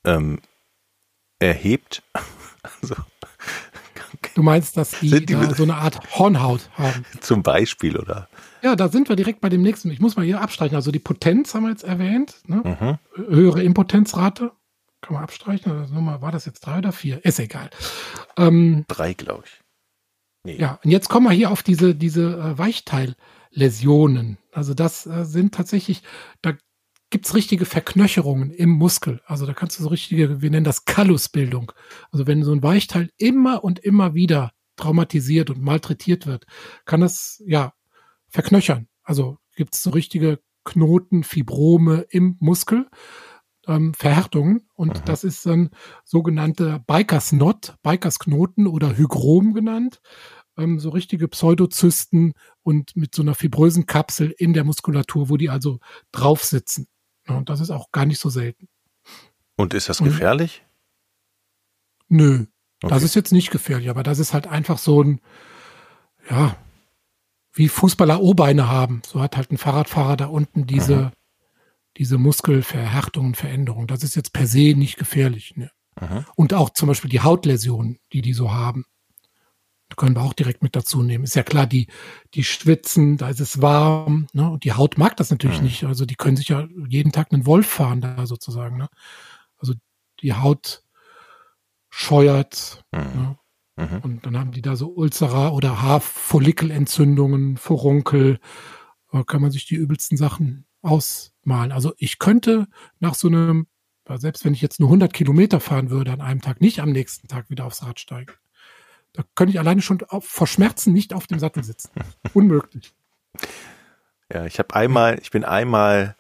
[0.05, 0.41] ähm,
[1.39, 2.03] erhebt?
[2.81, 2.95] Also,
[4.35, 7.05] du meinst, dass die, die da so eine Art Hornhaut haben.
[7.21, 8.29] zum Beispiel, oder?
[8.63, 9.91] Ja, da sind wir direkt bei dem nächsten.
[9.91, 10.77] Ich muss mal hier abstreichen.
[10.77, 12.37] Also die Potenz haben wir jetzt erwähnt.
[12.47, 12.63] Ne?
[13.17, 13.27] Mhm.
[13.27, 14.53] Höhere Impotenzrate.
[15.01, 15.73] Kann man abstreichen.
[15.73, 17.25] Also Nummer, war das jetzt drei oder vier?
[17.25, 17.71] Ist egal.
[18.37, 19.61] Ähm, Drei, glaube ich.
[20.45, 20.57] Nee.
[20.57, 24.39] ja, und jetzt kommen wir hier auf diese, diese äh, Weichteilläsionen.
[24.53, 26.03] Also das äh, sind tatsächlich,
[26.43, 26.53] da
[27.13, 29.21] gibt's richtige Verknöcherungen im Muskel.
[29.27, 31.71] Also da kannst du so richtige, wir nennen das Kallusbildung.
[32.11, 36.47] Also wenn so ein Weichteil immer und immer wieder traumatisiert und malträtiert wird,
[36.87, 37.75] kann das ja
[38.29, 38.89] verknöchern.
[39.05, 42.89] Also gibt's so richtige Knoten, Fibrome im Muskel,
[43.69, 44.67] ähm, Verhärtungen.
[44.75, 45.05] Und Mhm.
[45.05, 45.69] das ist dann
[46.05, 50.01] sogenannte Bikers Knot, Bikers Knoten oder Hygrom genannt.
[50.57, 55.51] Ähm, so richtige Pseudozysten und mit so einer fibrösen Kapsel in der Muskulatur, wo die
[55.51, 55.79] also
[56.11, 56.87] drauf sitzen.
[57.29, 58.69] Ja, und das ist auch gar nicht so selten.
[59.57, 60.07] Und ist das Mhm.
[60.07, 60.65] gefährlich?
[62.09, 62.47] Nö,
[62.83, 62.93] Okay.
[62.95, 65.21] das ist jetzt nicht gefährlich, aber das ist halt einfach so ein,
[66.29, 66.57] ja,
[67.55, 69.03] wie Fußballer O-Beine haben.
[69.07, 71.11] So hat halt ein Fahrradfahrer da unten diese, Mhm.
[71.99, 73.87] diese Muskelverhärtungen, Veränderungen.
[73.87, 75.55] Das ist jetzt per se nicht gefährlich.
[75.57, 75.71] Ne?
[76.01, 76.25] Mhm.
[76.35, 78.85] Und auch zum Beispiel die Hautläsionen, die die so haben.
[79.97, 81.25] Können wir auch direkt mit dazu nehmen.
[81.25, 81.89] Ist ja klar, die,
[82.35, 84.51] die schwitzen, da ist es warm, ne?
[84.51, 85.65] Und die Haut mag das natürlich Mhm.
[85.65, 85.85] nicht.
[85.85, 88.89] Also die können sich ja jeden Tag einen Wolf fahren da sozusagen, ne?
[89.59, 89.75] Also
[90.23, 90.83] die Haut
[91.91, 92.99] scheuert, Mhm.
[93.01, 93.39] ne?
[93.77, 93.99] Mhm.
[94.03, 98.39] Und dann haben die da so Ulzera oder Haarfollikelentzündungen, Furunkel.
[99.11, 101.73] Da kann man sich die übelsten Sachen ausmalen.
[101.73, 102.67] Also ich könnte
[102.99, 103.67] nach so einem,
[104.17, 107.29] selbst wenn ich jetzt nur 100 Kilometer fahren würde an einem Tag, nicht am nächsten
[107.29, 108.33] Tag wieder aufs Rad steigen.
[109.15, 111.91] Da könnte ich alleine schon vor Schmerzen nicht auf dem Sattel sitzen.
[112.35, 112.93] Unmöglich.
[114.33, 116.17] Ja, ich habe einmal, ich bin einmal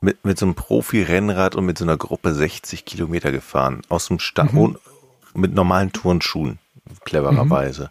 [0.00, 3.80] mit, mit so einem Profi-Rennrad und mit so einer Gruppe 60 Kilometer gefahren.
[3.88, 4.58] Aus dem Sta Mhm.
[4.58, 4.78] ohne-
[5.34, 6.58] mit normalen Turnschuhen,
[7.04, 7.90] clevererweise.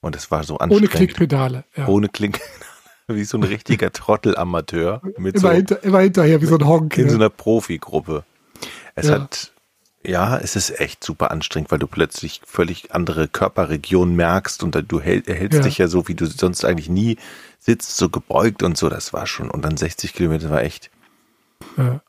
[0.00, 0.90] Und es war so Ohne anstrengend.
[0.92, 1.64] Klickpedale.
[1.76, 1.86] Ja.
[1.86, 2.40] Ohne Klick.
[3.08, 5.02] Wie so ein richtiger Trottel-Amateur.
[5.18, 6.96] Mit so, Immer, hinter, immer hinterher wie so ein Honk.
[6.96, 7.24] in so ne?
[7.24, 8.24] einer Profigruppe.
[8.94, 9.14] Es Ja.
[9.20, 9.52] hat,
[10.04, 15.00] ja, es ist echt super anstrengend, weil du plötzlich völlig andere Körperregionen merkst und du
[15.00, 15.64] hält, hältst Ja.
[15.64, 17.16] dich ja so, wie du sonst eigentlich nie
[17.58, 18.88] sitzt, so gebeugt und so.
[18.88, 19.50] Das war schon.
[19.50, 20.90] Und dann 60 Kilometer war echt.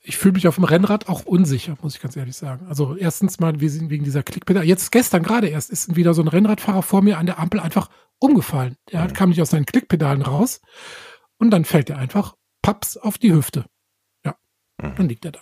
[0.03, 2.65] Ich fühle mich auf dem Rennrad auch unsicher, muss ich ganz ehrlich sagen.
[2.67, 4.65] Also erstens mal wir sind wegen dieser Klickpedale.
[4.65, 7.89] Jetzt gestern gerade erst ist wieder so ein Rennradfahrer vor mir an der Ampel einfach
[8.19, 8.77] umgefallen.
[8.91, 9.13] Der Mhm.
[9.13, 10.61] kam nicht aus seinen Klickpedalen raus
[11.37, 13.65] und dann fällt er einfach paps auf die Hüfte.
[14.25, 14.35] Ja,
[14.81, 14.95] Mhm.
[14.95, 15.41] dann liegt er da.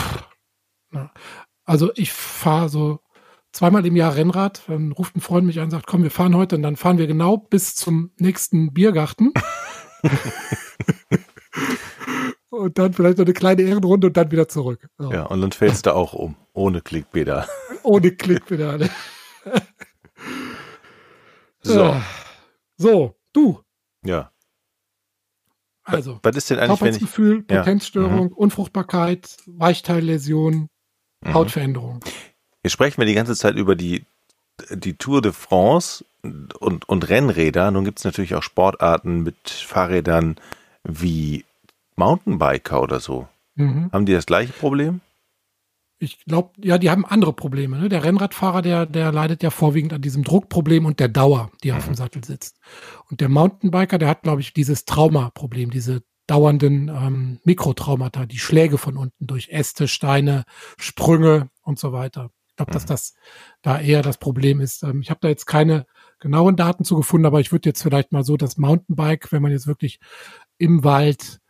[0.00, 0.24] Pff.
[1.68, 3.00] Also ich fahre so
[3.52, 4.62] zweimal im Jahr Rennrad.
[4.68, 6.96] Dann ruft ein Freund mich an und sagt, komm, wir fahren heute und dann fahren
[6.96, 9.32] wir genau bis zum nächsten Biergarten.
[12.48, 14.88] und dann vielleicht noch eine kleine Ehrenrunde und dann wieder zurück.
[14.96, 15.12] So.
[15.12, 16.36] Ja, und dann fällst du auch um.
[16.54, 17.46] Ohne Klickpedal.
[17.82, 18.90] Ohne Klickpedale.
[21.60, 22.02] So, Ah.
[22.76, 23.60] So, du.
[24.04, 24.30] ja.
[25.82, 26.98] Also, Was ist denn eigentlich, wenn ich.
[27.00, 27.58] Körpergefühl, Ja.
[27.58, 30.68] Potenzstörung, Unfruchtbarkeit, Weichteilläsion,
[31.24, 31.34] Mhm.
[31.34, 32.00] Hautveränderung.
[32.62, 34.04] Hier sprechen wir die ganze Zeit über die,
[34.70, 37.70] die Tour de France und, und Rennräder.
[37.70, 40.36] Nun gibt es natürlich auch Sportarten mit Fahrrädern
[40.84, 41.44] wie
[41.96, 43.28] Mountainbiker oder so.
[43.54, 43.90] Mhm.
[43.92, 45.00] Haben die das gleiche Problem?
[46.00, 47.76] Ich glaube, ja, die haben andere Probleme.
[47.76, 47.88] Ne?
[47.88, 51.86] Der Rennradfahrer, der, der leidet ja vorwiegend an diesem Druckproblem und der Dauer, die auf
[51.86, 52.60] dem Sattel sitzt.
[53.10, 58.78] Und der Mountainbiker, der hat, glaube ich, dieses Traumaproblem, diese dauernden ähm, Mikrotraumata, die Schläge
[58.78, 60.44] von unten durch Äste, Steine,
[60.78, 62.30] Sprünge und so weiter.
[62.50, 62.88] Ich glaube, dass Mhm.
[62.88, 63.14] das
[63.62, 64.84] da eher das Problem ist.
[64.84, 65.86] Ähm, ich habe da jetzt keine
[66.20, 69.52] genauen Daten zu gefunden, aber ich würde jetzt vielleicht mal so das Mountainbike, wenn man
[69.52, 70.00] jetzt wirklich
[70.58, 71.40] im Wald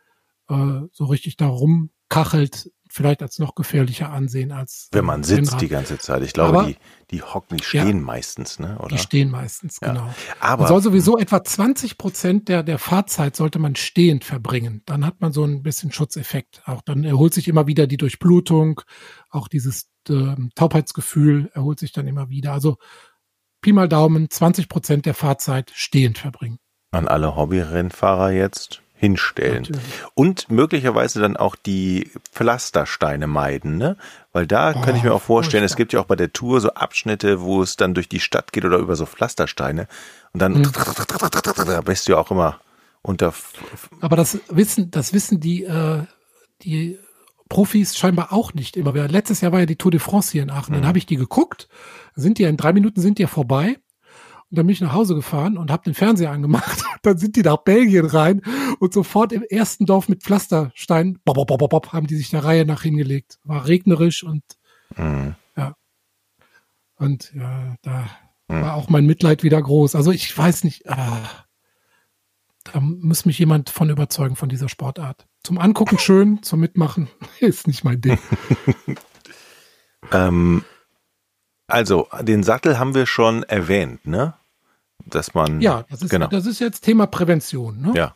[0.48, 4.88] äh, so richtig da rumkachelt, vielleicht als noch gefährlicher ansehen als.
[4.92, 5.60] Wenn man sitzt Rennrad.
[5.60, 6.22] die ganze Zeit.
[6.22, 6.76] Ich glaube, Aber, die,
[7.10, 8.78] die hocken, die stehen ja, meistens, ne?
[8.78, 8.88] Oder?
[8.88, 10.06] Die stehen meistens, genau.
[10.06, 10.14] Ja.
[10.40, 14.82] Aber man soll sowieso etwa 20 Prozent der, der Fahrzeit sollte man stehend verbringen.
[14.86, 16.62] Dann hat man so ein bisschen Schutzeffekt.
[16.66, 18.80] Auch dann erholt sich immer wieder die Durchblutung,
[19.30, 22.52] auch dieses äh, Taubheitsgefühl erholt sich dann immer wieder.
[22.52, 22.76] Also
[23.60, 26.58] Pi mal Daumen, 20 Prozent der Fahrzeit stehend verbringen.
[26.90, 29.62] An alle Hobbyrennfahrer jetzt hinstellen.
[29.62, 29.82] Natürlich.
[30.14, 33.96] Und möglicherweise dann auch die Pflastersteine meiden, ne?
[34.32, 36.60] Weil da oh, kann ich mir auch vorstellen, es gibt ja auch bei der Tour
[36.60, 39.88] so Abschnitte, wo es dann durch die Stadt geht oder über so Pflastersteine.
[40.32, 40.72] Und dann mhm.
[40.72, 42.60] da bist du ja auch immer
[43.02, 43.32] unter.
[44.00, 46.02] Aber das wissen, das wissen die, äh,
[46.62, 46.98] die
[47.48, 48.92] Profis scheinbar auch nicht immer.
[49.08, 50.72] Letztes Jahr war ja die Tour de France hier in Aachen.
[50.72, 50.80] Mhm.
[50.80, 51.68] Dann habe ich die geguckt.
[52.14, 53.76] Sind die in drei Minuten sind die ja vorbei.
[54.50, 56.82] Und dann bin ich nach Hause gefahren und habe den Fernseher angemacht.
[57.02, 58.40] dann sind die nach Belgien rein
[58.78, 62.44] und sofort im ersten Dorf mit Pflasterstein, bob, bob, bob, bob, haben die sich der
[62.44, 63.38] Reihe nach hingelegt.
[63.44, 64.42] War regnerisch und
[64.96, 65.34] mhm.
[65.56, 65.74] ja.
[66.96, 68.08] Und ja, da
[68.48, 68.62] mhm.
[68.62, 69.94] war auch mein Mitleid wieder groß.
[69.94, 71.28] Also ich weiß nicht, ah,
[72.64, 75.26] da muss mich jemand von überzeugen von dieser Sportart.
[75.42, 77.08] Zum Angucken schön, zum Mitmachen
[77.40, 78.18] ist nicht mein Ding.
[80.12, 80.64] ähm,
[81.68, 84.34] also, den Sattel haben wir schon erwähnt, ne?
[85.06, 85.60] Dass man.
[85.60, 86.26] Ja, das ist, genau.
[86.26, 87.92] das ist jetzt Thema Prävention, ne?
[87.94, 88.14] Ja.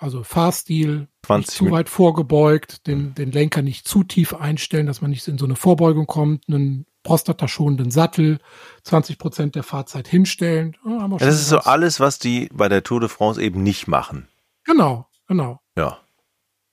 [0.00, 5.10] Also Fahrstil, nicht zu weit vorgebeugt, den, den Lenker nicht zu tief einstellen, dass man
[5.10, 8.40] nicht in so eine Vorbeugung kommt, einen prostataschonenden Sattel,
[8.82, 10.76] 20 Prozent der Fahrzeit hinstellen.
[10.84, 14.26] Ja, das ist so alles, was die bei der Tour de France eben nicht machen.
[14.64, 15.60] Genau, genau.
[15.76, 15.98] Ja.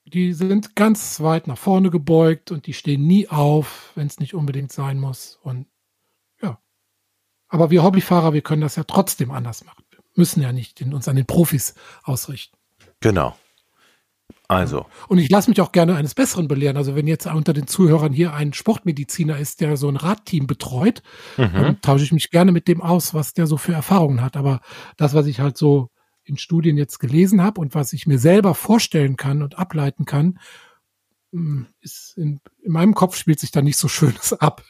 [0.04, 4.34] Die sind ganz weit nach vorne gebeugt und die stehen nie auf, wenn es nicht
[4.34, 5.38] unbedingt sein muss.
[5.42, 5.66] Und
[7.52, 9.84] aber wir Hobbyfahrer, wir können das ja trotzdem anders machen.
[9.90, 12.56] Wir müssen ja nicht in, uns an den Profis ausrichten.
[13.00, 13.36] Genau.
[14.48, 14.86] Also.
[15.08, 16.78] Und ich lasse mich auch gerne eines Besseren belehren.
[16.78, 21.02] Also wenn jetzt unter den Zuhörern hier ein Sportmediziner ist, der so ein Radteam betreut,
[21.36, 21.52] mhm.
[21.52, 24.38] dann tausche ich mich gerne mit dem aus, was der so für Erfahrungen hat.
[24.38, 24.60] Aber
[24.96, 25.90] das, was ich halt so
[26.24, 30.38] in Studien jetzt gelesen habe und was ich mir selber vorstellen kann und ableiten kann,
[31.32, 34.64] hm, ist in, in meinem Kopf spielt sich da nicht so Schönes ab.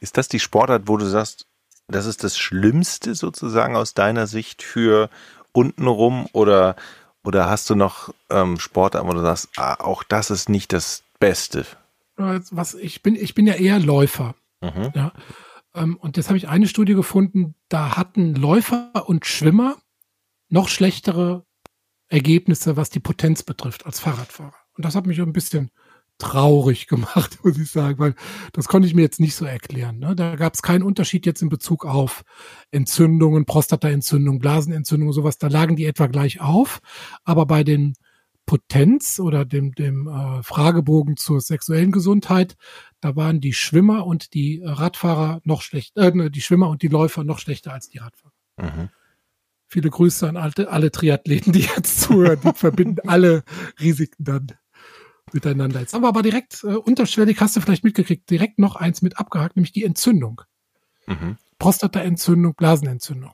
[0.00, 1.46] Ist das die Sportart, wo du sagst,
[1.88, 5.10] das ist das Schlimmste sozusagen aus deiner Sicht für
[5.52, 6.76] untenrum oder,
[7.24, 11.02] oder hast du noch ähm, Sportarten, wo du sagst, ah, auch das ist nicht das
[11.18, 11.66] Beste?
[12.16, 14.34] Was ich bin, ich bin ja eher Läufer.
[14.60, 14.92] Mhm.
[14.94, 15.12] Ja.
[15.74, 19.76] Ähm, und jetzt habe ich eine Studie gefunden, da hatten Läufer und Schwimmer
[20.48, 21.44] noch schlechtere
[22.08, 24.54] Ergebnisse, was die Potenz betrifft, als Fahrradfahrer.
[24.76, 25.70] Und das hat mich ein bisschen
[26.18, 28.14] traurig gemacht, muss ich sagen, weil
[28.52, 29.98] das konnte ich mir jetzt nicht so erklären.
[29.98, 30.14] Ne?
[30.14, 32.22] Da gab es keinen Unterschied jetzt in Bezug auf
[32.70, 35.38] Entzündungen, Prostataentzündung, Blasenentzündung, sowas.
[35.38, 36.80] Da lagen die etwa gleich auf.
[37.24, 37.94] Aber bei den
[38.48, 42.56] Potenz oder dem, dem äh, Fragebogen zur sexuellen Gesundheit,
[43.00, 46.88] da waren die Schwimmer und die Radfahrer noch schlechter, äh, ne, die Schwimmer und die
[46.88, 48.32] Läufer noch schlechter als die Radfahrer.
[48.56, 48.88] Mhm.
[49.66, 52.40] Viele Grüße an alle, alle Triathleten, die jetzt zuhören.
[52.42, 53.44] Die verbinden alle
[53.78, 54.46] Risiken dann
[55.34, 55.80] miteinander.
[55.80, 59.18] Jetzt haben wir aber direkt äh, unterschwellig, hast du vielleicht mitgekriegt, direkt noch eins mit
[59.18, 60.42] abgehakt, nämlich die Entzündung.
[61.06, 61.36] Mhm.
[61.58, 63.32] Prostataentzündung, Blasenentzündung.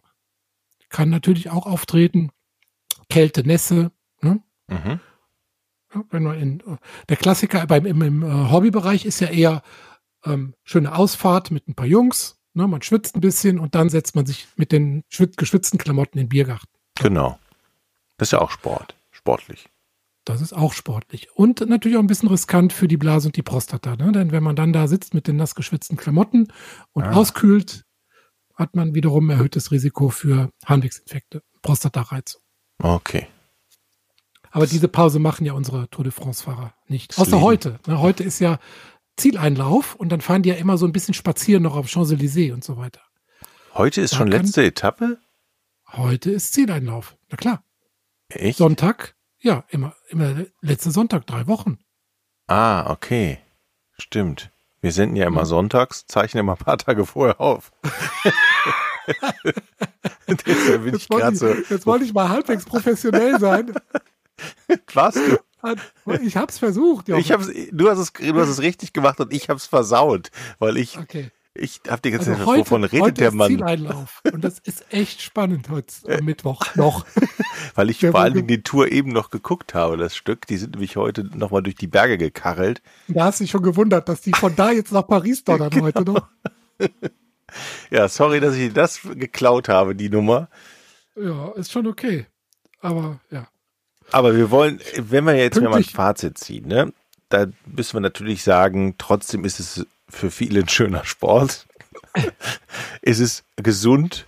[0.89, 2.31] Kann natürlich auch auftreten.
[3.09, 3.91] Kälte, Nässe.
[4.21, 4.43] Ne?
[4.69, 5.01] Mhm.
[5.95, 6.63] Ja, wenn man in,
[7.09, 9.63] der Klassiker beim, im, im äh, Hobbybereich ist ja eher
[10.25, 12.41] ähm, schöne Ausfahrt mit ein paar Jungs.
[12.55, 12.67] Ne?
[12.67, 15.05] Man schwitzt ein bisschen und dann setzt man sich mit den
[15.37, 16.69] geschwitzten Klamotten in den Biergarten.
[16.97, 17.39] Genau.
[18.17, 19.69] Das ist ja auch Sport, sportlich.
[20.25, 21.29] Das ist auch sportlich.
[21.35, 23.97] Und natürlich auch ein bisschen riskant für die Blase und die Prostata.
[23.97, 24.13] Ne?
[24.13, 26.49] Denn wenn man dann da sitzt mit den nass geschwitzten Klamotten
[26.93, 27.13] und ah.
[27.13, 27.85] auskühlt,
[28.55, 32.41] hat man wiederum erhöhtes Risiko für Harnwegsinfekte, Prostatareizung.
[32.79, 33.27] Okay.
[34.51, 37.19] Aber diese Pause machen ja unsere Tour de France-Fahrer nicht.
[37.19, 37.81] Außer heute.
[37.87, 38.01] Ne?
[38.01, 38.59] Heute ist ja
[39.17, 42.65] Zieleinlauf und dann fahren die ja immer so ein bisschen spazieren noch auf Champs-Élysées und
[42.65, 43.01] so weiter.
[43.75, 45.19] Heute ist da schon letzte Etappe?
[45.93, 47.17] Heute ist Zieleinlauf.
[47.31, 47.65] Na klar.
[48.29, 48.59] Echt?
[48.59, 51.79] Sonntag ja, immer, immer letzten Sonntag, drei Wochen.
[52.47, 53.39] Ah, okay.
[53.99, 54.51] Stimmt.
[54.81, 55.47] Wir senden ja immer ja.
[55.47, 57.73] sonntags, zeichnen immer ein paar Tage vorher auf.
[60.47, 61.49] Deshalb bin jetzt ich wollte so.
[61.49, 63.75] Jetzt wollte ich mal halbwegs professionell sein.
[64.95, 65.39] Was du?
[66.23, 67.09] Ich hab's versucht.
[67.09, 70.77] Ich hab's, du hast es, du hast es richtig gemacht und ich hab's versaut, weil
[70.77, 71.31] ich, okay.
[71.57, 73.49] Ich habe die ganze also Zeit, wovon redet heute der Mann?
[73.49, 74.23] Zieleinlauf.
[74.33, 77.07] Und das ist echt spannend heute am Mittwoch noch.
[77.75, 80.47] Weil ich vor allen Dingen die Tour eben noch geguckt habe, das Stück.
[80.47, 82.83] Die sind nämlich heute nochmal durch die Berge gekarrelt.
[83.09, 85.85] Da hast du dich schon gewundert, dass die von da jetzt nach Paris donnern genau.
[85.85, 86.29] heute noch.
[87.91, 90.49] ja, sorry, dass ich das geklaut habe, die Nummer.
[91.17, 92.27] Ja, ist schon okay.
[92.81, 93.47] Aber ja.
[94.11, 96.93] Aber wir wollen, wenn wir jetzt mal ein Fazit ziehen, ne,
[97.29, 101.67] da müssen wir natürlich sagen, trotzdem ist es für viele ein schöner Sport.
[103.03, 104.27] es ist gesund,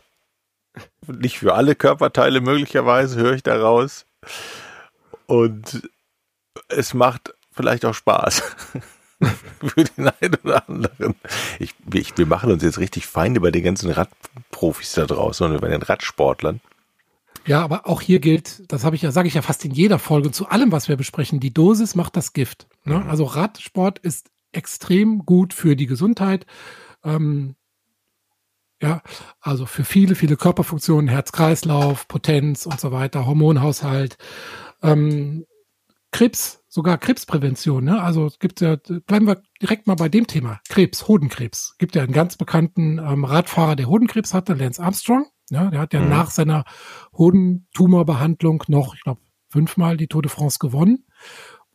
[1.09, 4.07] nicht für alle Körperteile möglicherweise, höre ich daraus.
[5.27, 5.89] Und
[6.69, 8.43] es macht vielleicht auch Spaß.
[9.67, 11.15] für den einen oder anderen.
[11.59, 15.61] Ich, ich, wir machen uns jetzt richtig Feinde bei den ganzen Radprofis da draußen und
[15.61, 16.61] bei den Radsportlern.
[17.47, 19.99] Ja, aber auch hier gilt, das habe ich ja, sage ich ja fast in jeder
[19.99, 22.67] Folge zu allem, was wir besprechen, die Dosis macht das Gift.
[22.85, 22.99] Ne?
[22.99, 23.09] Mhm.
[23.09, 26.45] Also Radsport ist extrem gut für die Gesundheit.
[27.05, 27.55] Ähm,
[28.83, 29.03] ja,
[29.41, 34.19] also für viele, viele Körperfunktionen, Herz-Kreislauf, Potenz und so weiter, Hormonhaushalt,
[34.83, 35.47] ähm,
[36.13, 37.85] Krebs, sogar Krebsprävention.
[37.85, 38.01] Ne?
[38.01, 41.75] Also gibt ja, bleiben wir direkt mal bei dem Thema, Krebs, Hodenkrebs.
[41.79, 45.27] Gibt ja einen ganz bekannten ähm, Radfahrer, der Hodenkrebs hatte, Lance Armstrong.
[45.51, 46.09] Ja, der hat ja mhm.
[46.09, 46.65] nach seiner
[47.17, 51.07] Hodentumorbehandlung noch, ich glaube, fünfmal die Tour de France gewonnen.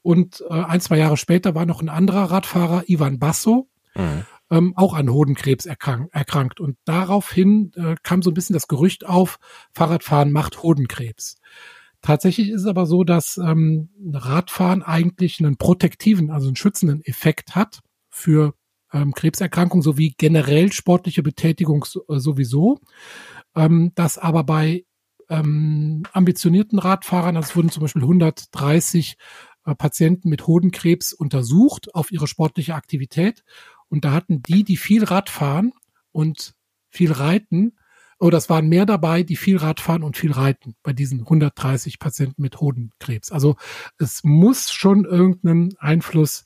[0.02, 4.26] Und äh, ein, zwei Jahre später war noch ein anderer Radfahrer, Ivan Basso, mhm.
[4.52, 6.60] Ähm, auch an Hodenkrebs erkrank, erkrankt.
[6.60, 9.40] Und daraufhin äh, kam so ein bisschen das Gerücht auf,
[9.74, 11.38] Fahrradfahren macht Hodenkrebs.
[12.02, 17.56] Tatsächlich ist es aber so, dass ähm, Radfahren eigentlich einen protektiven, also einen schützenden Effekt
[17.56, 18.54] hat für
[18.94, 22.80] ähm, Krebserkrankungen sowie generell sportliche Betätigung äh, sowieso
[23.56, 24.86] ähm, dass aber bei
[25.30, 29.18] ähm, ambitionierten Radfahrern, also es wurden zum Beispiel 130
[29.66, 33.44] äh, Patienten mit Hodenkrebs untersucht auf ihre sportliche Aktivität
[33.92, 35.74] und da hatten die, die viel Rad fahren
[36.12, 36.56] und
[36.90, 37.74] viel reiten,
[38.20, 41.98] oder es waren mehr dabei, die viel Rad fahren und viel reiten bei diesen 130
[41.98, 43.32] Patienten mit Hodenkrebs.
[43.32, 43.56] Also
[43.98, 46.46] es muss schon irgendeinen Einfluss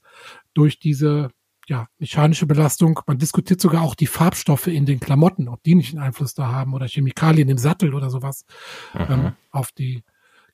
[0.53, 1.31] durch diese
[1.67, 3.01] ja, mechanische Belastung.
[3.07, 6.47] Man diskutiert sogar auch die Farbstoffe in den Klamotten, ob die nicht einen Einfluss da
[6.47, 8.45] haben oder Chemikalien im Sattel oder sowas
[8.93, 10.03] ähm, auf die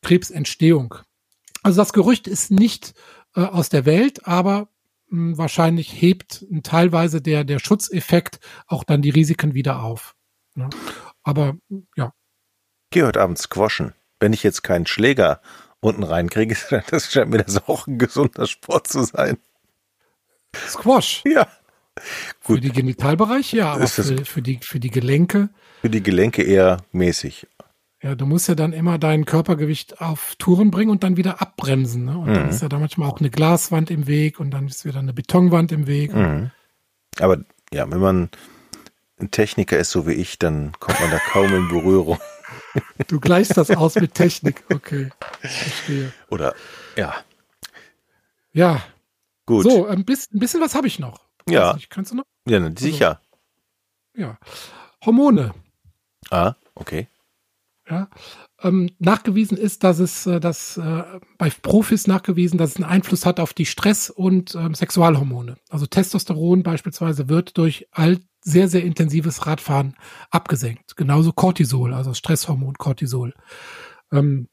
[0.01, 0.95] Krebsentstehung.
[1.61, 2.95] Also das Gerücht ist nicht
[3.35, 4.69] äh, aus der Welt, aber
[5.11, 10.15] wahrscheinlich hebt teilweise der, der Schutzeffekt auch dann die Risiken wieder auf.
[10.55, 10.69] Ne?
[11.23, 11.57] Aber
[11.95, 12.13] ja.
[12.89, 13.93] Geh heute Abend squashen.
[14.19, 15.41] Wenn ich jetzt keinen Schläger
[15.79, 16.55] unten reinkriege,
[16.89, 19.37] das scheint mir das auch ein gesunder Sport zu sein.
[20.55, 21.23] Squash.
[21.25, 21.47] Ja.
[22.43, 22.57] Gut.
[22.57, 25.49] Für die Genitalbereiche, ja, aber für, für, die, für die Gelenke.
[25.81, 27.47] Für die Gelenke eher mäßig.
[28.01, 32.05] Ja, du musst ja dann immer dein Körpergewicht auf Touren bringen und dann wieder abbremsen.
[32.05, 32.17] Ne?
[32.17, 32.33] Und mhm.
[32.33, 35.13] dann ist ja da manchmal auch eine Glaswand im Weg und dann ist wieder eine
[35.13, 36.13] Betonwand im Weg.
[36.13, 36.51] Mhm.
[37.19, 37.37] Aber
[37.71, 38.29] ja, wenn man
[39.19, 42.17] ein Techniker ist, so wie ich, dann kommt man da kaum in Berührung.
[43.07, 45.09] Du gleichst das aus mit Technik, okay.
[45.39, 46.11] Verstehe.
[46.29, 46.53] Oder
[46.95, 47.15] ja.
[48.53, 48.81] Ja,
[49.51, 49.63] Gut.
[49.63, 51.25] So, ein bisschen, ein bisschen was habe ich noch.
[51.49, 51.73] Ja.
[51.73, 52.23] Nicht, kannst du noch?
[52.47, 53.19] Ja, sicher.
[54.13, 54.37] Also, ja.
[55.05, 55.53] Hormone.
[56.29, 57.07] Ah, okay.
[57.91, 58.07] Ja.
[58.61, 61.03] Ähm, nachgewiesen ist, dass es, äh, dass äh,
[61.37, 65.57] bei Profis nachgewiesen, dass es einen Einfluss hat auf die Stress- und ähm, Sexualhormone.
[65.69, 69.95] Also Testosteron beispielsweise wird durch all sehr, sehr intensives Radfahren
[70.29, 70.95] abgesenkt.
[70.95, 73.33] Genauso Cortisol, also Stresshormon Cortisol.
[74.11, 74.47] Ähm,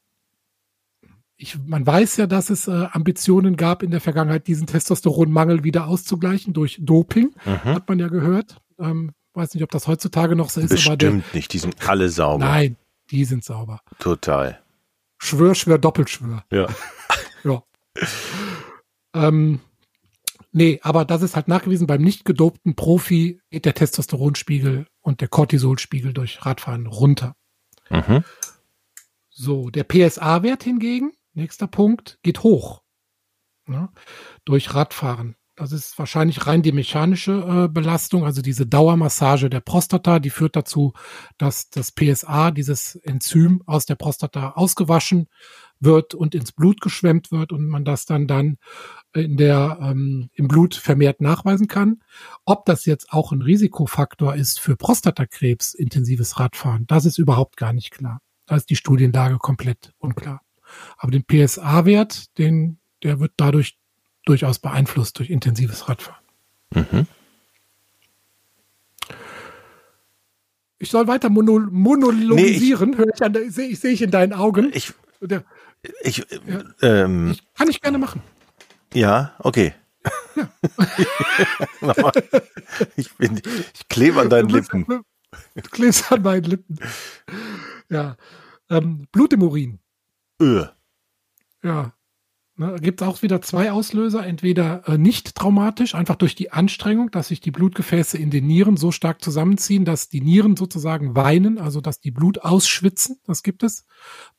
[1.37, 5.87] ich, man weiß ja, dass es äh, Ambitionen gab in der Vergangenheit, diesen Testosteronmangel wieder
[5.87, 7.64] auszugleichen durch Doping, mhm.
[7.64, 8.57] hat man ja gehört.
[8.81, 10.70] Ähm, weiß nicht, ob das heutzutage noch so ist.
[10.70, 12.44] Bestimmt aber der, nicht, die sind alle sauber.
[12.44, 12.77] Nein,
[13.10, 13.80] die sind sauber.
[13.98, 14.62] Total.
[15.18, 16.44] Schwör, schwör, Doppelschwör.
[16.50, 16.68] Ja.
[17.44, 17.62] ja.
[19.14, 19.60] ähm,
[20.52, 25.28] nee, aber das ist halt nachgewiesen, beim nicht gedopten Profi geht der Testosteronspiegel und der
[25.28, 27.34] Cortisolspiegel durch Radfahren runter.
[27.90, 28.24] Mhm.
[29.30, 32.82] So, der PSA-Wert hingegen, Nächster Punkt, geht hoch.
[33.66, 33.88] Ne?
[34.44, 35.36] Durch Radfahren.
[35.58, 40.54] Das ist wahrscheinlich rein die mechanische äh, Belastung, also diese Dauermassage der Prostata, die führt
[40.54, 40.92] dazu,
[41.36, 45.26] dass das PSA, dieses Enzym aus der Prostata ausgewaschen
[45.80, 48.58] wird und ins Blut geschwemmt wird und man das dann dann
[49.12, 52.02] in der ähm, im Blut vermehrt nachweisen kann.
[52.44, 57.72] Ob das jetzt auch ein Risikofaktor ist für Prostatakrebs, intensives Radfahren, das ist überhaupt gar
[57.72, 58.20] nicht klar.
[58.46, 60.40] Da ist die Studienlage komplett unklar.
[60.98, 63.78] Aber den PSA-Wert, den, der wird dadurch
[64.29, 66.22] durchaus beeinflusst durch intensives Radfahren.
[66.74, 67.07] Mhm.
[70.79, 74.70] Ich soll weiter mono monologisieren, nee, ich, ich, sehe ich, seh ich in deinen Augen.
[74.72, 74.93] Ich,
[76.03, 78.22] ich, ja, ähm, ich, kann ich gerne machen.
[78.95, 79.74] Ja, okay.
[80.37, 80.49] Ja.
[82.97, 83.41] ich, bin,
[83.74, 84.87] ich klebe an deinen Lippen.
[84.87, 86.79] Du klebst an meinen Lippen.
[87.89, 88.16] Ja.
[88.70, 89.81] Ähm, Blut im Urin.
[90.41, 90.66] Öh.
[91.62, 91.93] Ja.
[92.61, 94.26] Ne, gibt es auch wieder zwei Auslöser.
[94.26, 98.76] Entweder äh, nicht traumatisch, einfach durch die Anstrengung, dass sich die Blutgefäße in den Nieren
[98.76, 103.20] so stark zusammenziehen, dass die Nieren sozusagen weinen, also dass die Blut ausschwitzen.
[103.24, 103.86] Das gibt es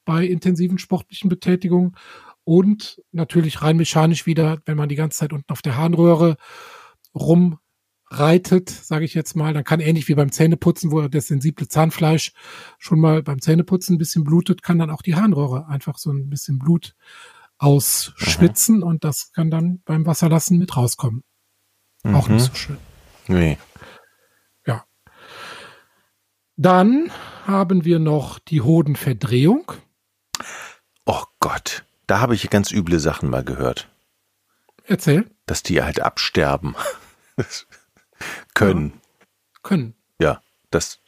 [0.04, 1.96] bei intensiven sportlichen Betätigungen.
[2.44, 6.36] Und natürlich rein mechanisch wieder, wenn man die ganze Zeit unten auf der Harnröhre
[7.16, 12.34] rumreitet, sage ich jetzt mal, dann kann ähnlich wie beim Zähneputzen, wo das sensible Zahnfleisch
[12.80, 16.30] schon mal beim Zähneputzen ein bisschen blutet, kann dann auch die Harnröhre einfach so ein
[16.30, 16.96] bisschen Blut
[17.60, 18.84] ausschwitzen mhm.
[18.84, 21.24] und das kann dann beim Wasserlassen mit rauskommen.
[22.04, 22.16] Mhm.
[22.16, 22.78] Auch nicht so schön.
[23.28, 23.58] Nee.
[24.66, 24.86] Ja.
[26.56, 27.12] Dann
[27.46, 29.72] haben wir noch die Hodenverdrehung.
[31.06, 33.90] Oh Gott, da habe ich ganz üble Sachen mal gehört.
[34.86, 35.30] Erzähl.
[35.46, 36.76] Dass die halt absterben
[38.54, 38.94] können.
[38.94, 39.00] Ja.
[39.62, 39.94] Können.
[40.22, 40.42] Ja,
[40.72, 41.00] das,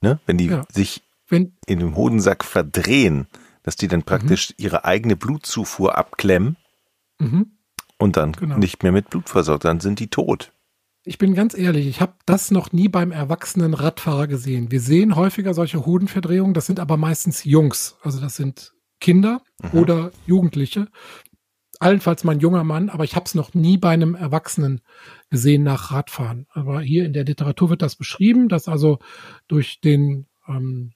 [0.00, 0.64] ne, wenn die ja.
[0.70, 3.28] sich wenn, in dem Hodensack verdrehen,
[3.62, 4.04] dass die dann mhm.
[4.04, 4.54] praktisch mhm.
[4.58, 6.56] ihre eigene Blutzufuhr abklemmen
[7.18, 7.58] mhm.
[7.98, 8.58] und dann genau.
[8.58, 10.52] nicht mehr mit Blut versorgt, dann sind die tot.
[11.04, 14.70] Ich bin ganz ehrlich, ich habe das noch nie beim erwachsenen Radfahrer gesehen.
[14.70, 19.78] Wir sehen häufiger solche Hodenverdrehungen, das sind aber meistens Jungs, also das sind Kinder mhm.
[19.80, 20.88] oder Jugendliche.
[21.80, 24.82] Allenfalls mein junger Mann, aber ich habe es noch nie bei einem Erwachsenen
[25.30, 26.46] gesehen nach Radfahren.
[26.52, 29.00] Aber hier in der Literatur wird das beschrieben, dass also
[29.48, 30.92] durch den ähm,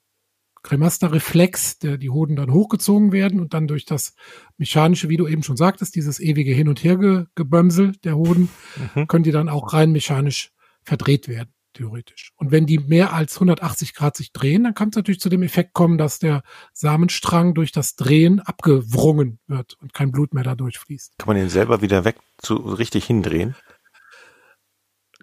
[0.67, 4.15] Cremaster-Reflex, der die Hoden dann hochgezogen werden und dann durch das
[4.57, 8.49] mechanische, wie du eben schon sagtest, dieses ewige Hin- und Hergebömsel der Hoden,
[8.95, 9.07] mhm.
[9.07, 10.51] können die dann auch rein mechanisch
[10.83, 12.33] verdreht werden, theoretisch.
[12.35, 15.41] Und wenn die mehr als 180 Grad sich drehen, dann kann es natürlich zu dem
[15.41, 16.43] Effekt kommen, dass der
[16.73, 21.17] Samenstrang durch das Drehen abgewrungen wird und kein Blut mehr dadurch fließt.
[21.17, 23.55] Kann man den selber wieder weg zu richtig hindrehen?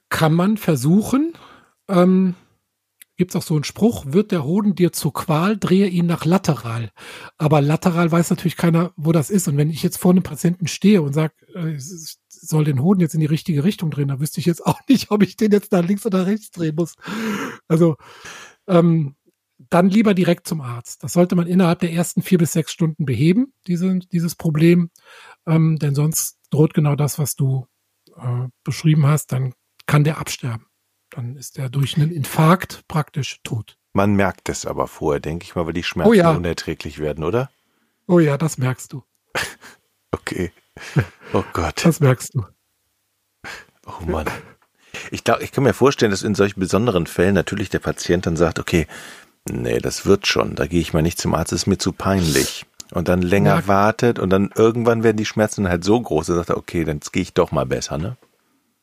[0.09, 1.35] Kann man versuchen.
[1.89, 2.35] Ähm,
[3.17, 6.91] gibt's auch so einen Spruch, wird der Hoden dir zur Qual, drehe ihn nach lateral.
[7.39, 9.49] Aber lateral weiß natürlich keiner, wo das ist.
[9.49, 11.77] Und wenn ich jetzt vor einem Patienten stehe und sage, äh,
[12.29, 15.11] soll den Hoden jetzt in die richtige Richtung drehen, dann wüsste ich jetzt auch nicht,
[15.11, 16.95] ob ich den jetzt nach links oder rechts drehen muss.
[17.69, 17.97] Also
[18.67, 19.15] ähm,
[19.71, 21.03] dann lieber direkt zum Arzt.
[21.05, 24.91] Das sollte man innerhalb der ersten vier bis sechs Stunden beheben, diese, dieses Problem.
[25.47, 27.67] Ähm, denn sonst droht genau das, was du
[28.17, 29.55] äh, beschrieben hast, dann
[29.87, 30.67] kann der absterben.
[31.15, 33.79] Dann ist er durch einen Infarkt praktisch tot.
[33.93, 36.33] Man merkt es aber vorher, denke ich mal, weil die Schmerzen oh ja.
[36.33, 37.51] unerträglich werden, oder?
[38.09, 39.05] Oh ja, das merkst du.
[40.11, 40.51] okay.
[41.33, 41.85] Oh Gott.
[41.85, 42.45] Das merkst du.
[43.87, 44.27] Oh Mann.
[45.13, 48.37] Ich glaube, ich kann mir vorstellen, dass in solchen besonderen Fällen natürlich der Patient dann
[48.37, 48.89] sagt, okay,
[49.49, 52.67] nee, das wird schon, da gehe ich mal nicht zum Arzt, ist mir zu peinlich.
[52.91, 53.67] Und dann länger ja.
[53.69, 57.01] wartet und dann irgendwann werden die Schmerzen halt so groß, da sagt er, okay, dann
[57.13, 58.17] gehe ich doch mal besser, ne?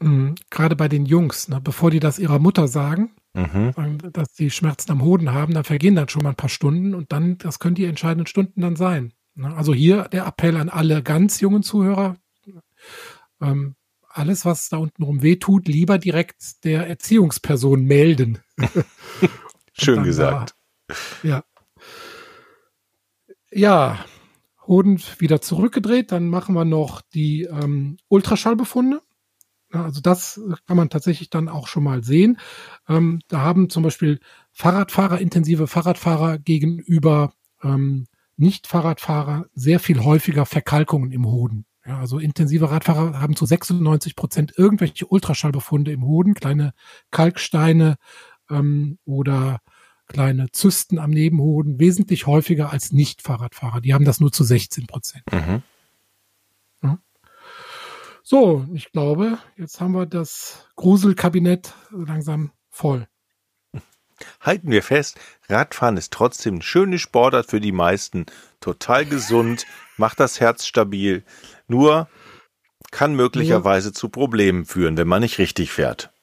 [0.02, 0.36] Mhm.
[0.50, 3.74] gerade bei den Jungs, ne, bevor die das ihrer Mutter sagen, mhm.
[4.12, 7.12] dass die Schmerzen am Hoden haben, dann vergehen dann schon mal ein paar Stunden und
[7.12, 9.14] dann, das können die entscheidenden Stunden dann sein.
[9.36, 9.56] Ne?
[9.56, 12.18] Also hier der Appell an alle ganz jungen Zuhörer,
[13.42, 13.76] ähm,
[14.10, 18.40] alles, was da unten rum wehtut, lieber direkt der Erziehungsperson melden.
[19.74, 20.56] Schön gesagt.
[20.88, 21.44] Da, ja.
[23.54, 24.06] Ja,
[24.68, 29.02] Hoden wieder zurückgedreht, dann machen wir noch die ähm, Ultraschallbefunde.
[29.72, 32.40] Also das kann man tatsächlich dann auch schon mal sehen.
[32.88, 34.20] Ähm, da haben zum Beispiel
[34.52, 38.08] Fahrradfahrer, intensive Fahrradfahrer gegenüber ähm,
[38.38, 41.66] Nicht-Fahrradfahrer sehr viel häufiger Verkalkungen im Hoden.
[41.86, 46.74] Ja, also intensive Radfahrer haben zu 96 Prozent irgendwelche Ultraschallbefunde im Hoden, kleine
[47.10, 47.96] Kalksteine
[48.50, 49.62] ähm, oder
[50.08, 53.82] kleine Zysten am Nebenhoden, wesentlich häufiger als Nicht-Fahrradfahrer.
[53.82, 55.24] Die haben das nur zu 16 Prozent.
[55.32, 55.64] Mhm.
[58.32, 63.10] So, ich glaube, jetzt haben wir das Gruselkabinett langsam voll.
[64.40, 65.20] Halten wir fest,
[65.50, 68.28] Radfahren ist trotzdem ein schönes Sportart für die meisten,
[68.62, 69.66] total gesund,
[69.98, 71.26] macht das Herz stabil,
[71.68, 72.08] nur
[72.90, 76.14] kann möglicherweise nur, zu Problemen führen, wenn man nicht richtig fährt.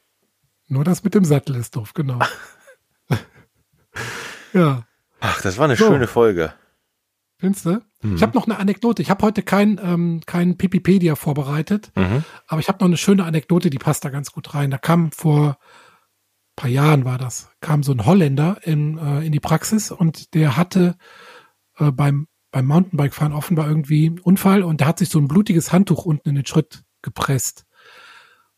[0.66, 2.20] Nur das mit dem Sattel ist doof, genau.
[4.54, 4.86] ja.
[5.20, 5.88] Ach, das war eine so.
[5.88, 6.54] schöne Folge.
[7.38, 7.82] Findest du?
[8.02, 8.16] Mhm.
[8.16, 9.00] Ich habe noch eine Anekdote.
[9.02, 12.24] Ich habe heute kein, ähm, kein Pipipedia vorbereitet, mhm.
[12.46, 14.70] aber ich habe noch eine schöne Anekdote, die passt da ganz gut rein.
[14.70, 15.58] Da kam vor
[16.58, 20.56] paar Jahren war das, kam so ein Holländer in, äh, in die Praxis und der
[20.56, 20.96] hatte
[21.78, 25.72] äh, beim, beim Mountainbike-Fahren offenbar irgendwie einen Unfall und der hat sich so ein blutiges
[25.72, 27.64] Handtuch unten in den Schritt gepresst.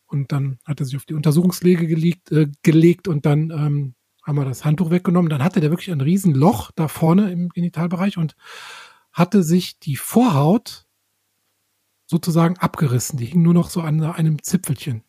[0.07, 3.93] Und dann hat er sich auf die Untersuchungslege gelegt, äh, gelegt und dann ähm,
[4.31, 5.29] haben wir das Handtuch weggenommen.
[5.29, 8.37] Dann hatte der wirklich ein Riesenloch da vorne im Genitalbereich und
[9.11, 10.85] hatte sich die Vorhaut
[12.05, 13.17] sozusagen abgerissen.
[13.17, 15.03] Die hing nur noch so an einem Zipfelchen.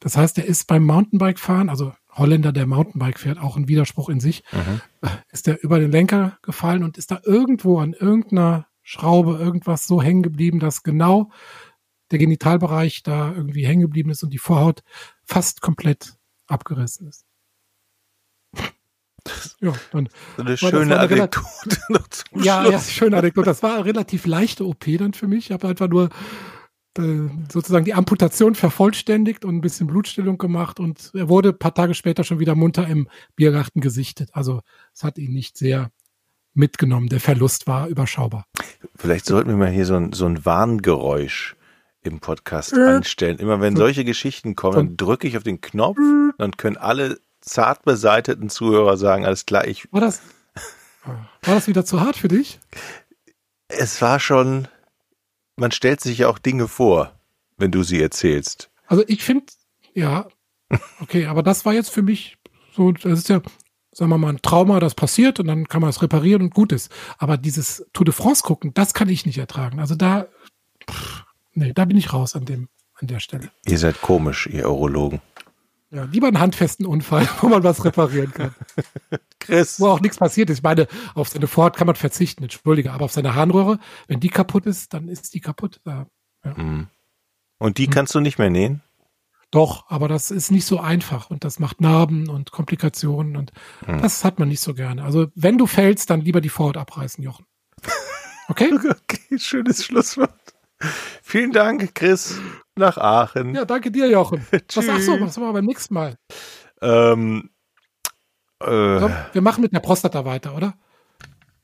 [0.00, 4.20] Das heißt, er ist beim Mountainbike-Fahren, also Holländer, der Mountainbike fährt, auch ein Widerspruch in
[4.20, 4.82] sich, mhm.
[5.32, 10.02] ist er über den Lenker gefallen und ist da irgendwo an irgendeiner Schraube irgendwas so
[10.02, 11.30] hängen geblieben, dass genau
[12.10, 14.82] der Genitalbereich da irgendwie hängen geblieben ist und die Vorhaut
[15.24, 17.24] fast komplett abgerissen ist.
[19.60, 22.72] Ja, dann eine schöne Anekdote noch zum ja, Schluss.
[22.72, 23.46] Ja, schöne Anekdote.
[23.46, 25.46] Das war eine relativ leichte OP dann für mich.
[25.46, 26.10] Ich habe einfach nur
[26.98, 31.74] äh, sozusagen die Amputation vervollständigt und ein bisschen Blutstillung gemacht und er wurde ein paar
[31.74, 34.30] Tage später schon wieder munter im Biergarten gesichtet.
[34.32, 34.60] Also
[34.92, 35.90] es hat ihn nicht sehr
[36.52, 37.08] mitgenommen.
[37.08, 38.46] Der Verlust war überschaubar.
[38.96, 41.56] Vielleicht sollten wir mal hier so ein, so ein Warngeräusch
[42.02, 42.80] im Podcast äh.
[42.80, 43.38] anstellen.
[43.38, 45.98] Immer wenn solche Geschichten kommen, dann drücke ich auf den Knopf,
[46.38, 49.92] dann können alle zart beseiteten Zuhörer sagen, alles klar, ich.
[49.92, 50.20] War das,
[51.04, 52.60] war das wieder zu hart für dich?
[53.68, 54.68] Es war schon,
[55.56, 57.12] man stellt sich ja auch Dinge vor,
[57.56, 58.70] wenn du sie erzählst.
[58.86, 59.46] Also ich finde,
[59.94, 60.28] ja,
[61.00, 62.38] okay, aber das war jetzt für mich
[62.74, 63.40] so, das ist ja,
[63.92, 66.72] sagen wir mal, ein Trauma, das passiert und dann kann man es reparieren und gut
[66.72, 66.90] ist.
[67.18, 69.80] Aber dieses Tour de France gucken, das kann ich nicht ertragen.
[69.80, 70.26] Also da,
[70.90, 73.50] pff, nee, da bin ich raus an dem, an der Stelle.
[73.66, 75.20] Ihr seid komisch, ihr Urologen.
[75.94, 78.54] Ja, lieber einen handfesten Unfall, wo man was reparieren kann.
[79.38, 79.78] Chris.
[79.78, 80.58] Wo auch nichts passiert ist.
[80.58, 83.78] Ich meine, auf seine Vorhaut kann man verzichten, entschuldige, aber auf seine Harnröhre,
[84.08, 85.80] wenn die kaputt ist, dann ist die kaputt.
[85.86, 86.06] Ja.
[86.56, 86.88] Mhm.
[87.58, 87.92] Und die mhm.
[87.92, 88.82] kannst du nicht mehr nähen?
[89.52, 93.52] Doch, aber das ist nicht so einfach und das macht Narben und Komplikationen und
[93.86, 94.02] mhm.
[94.02, 95.04] das hat man nicht so gerne.
[95.04, 97.46] Also wenn du fällst, dann lieber die Vorhaut abreißen, Jochen.
[98.46, 98.74] Okay?
[98.74, 100.53] okay, schönes Schlusswort.
[101.22, 102.38] Vielen Dank, Chris,
[102.76, 103.54] nach Aachen.
[103.54, 104.46] Ja, danke dir, Jochen.
[104.50, 105.20] was sagst du?
[105.20, 106.16] Was machen wir beim nächsten Mal?
[106.80, 107.50] Ähm,
[108.60, 108.66] äh,
[108.98, 110.74] so, wir machen mit der Prostata weiter, oder?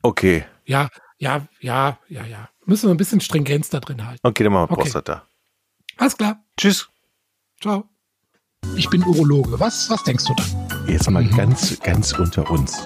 [0.01, 0.45] Okay.
[0.65, 2.49] Ja, ja, ja, ja, ja.
[2.65, 4.19] Müssen wir ein bisschen Stringenz da drin halten.
[4.23, 4.81] Okay, dann machen wir okay.
[4.83, 5.27] Prostata.
[5.97, 6.43] Alles klar.
[6.57, 6.89] Tschüss.
[7.59, 7.89] Ciao.
[8.75, 9.59] Ich bin Urologe.
[9.59, 10.43] Was, was denkst du da?
[10.87, 12.85] Jetzt mal ganz, ganz unter uns.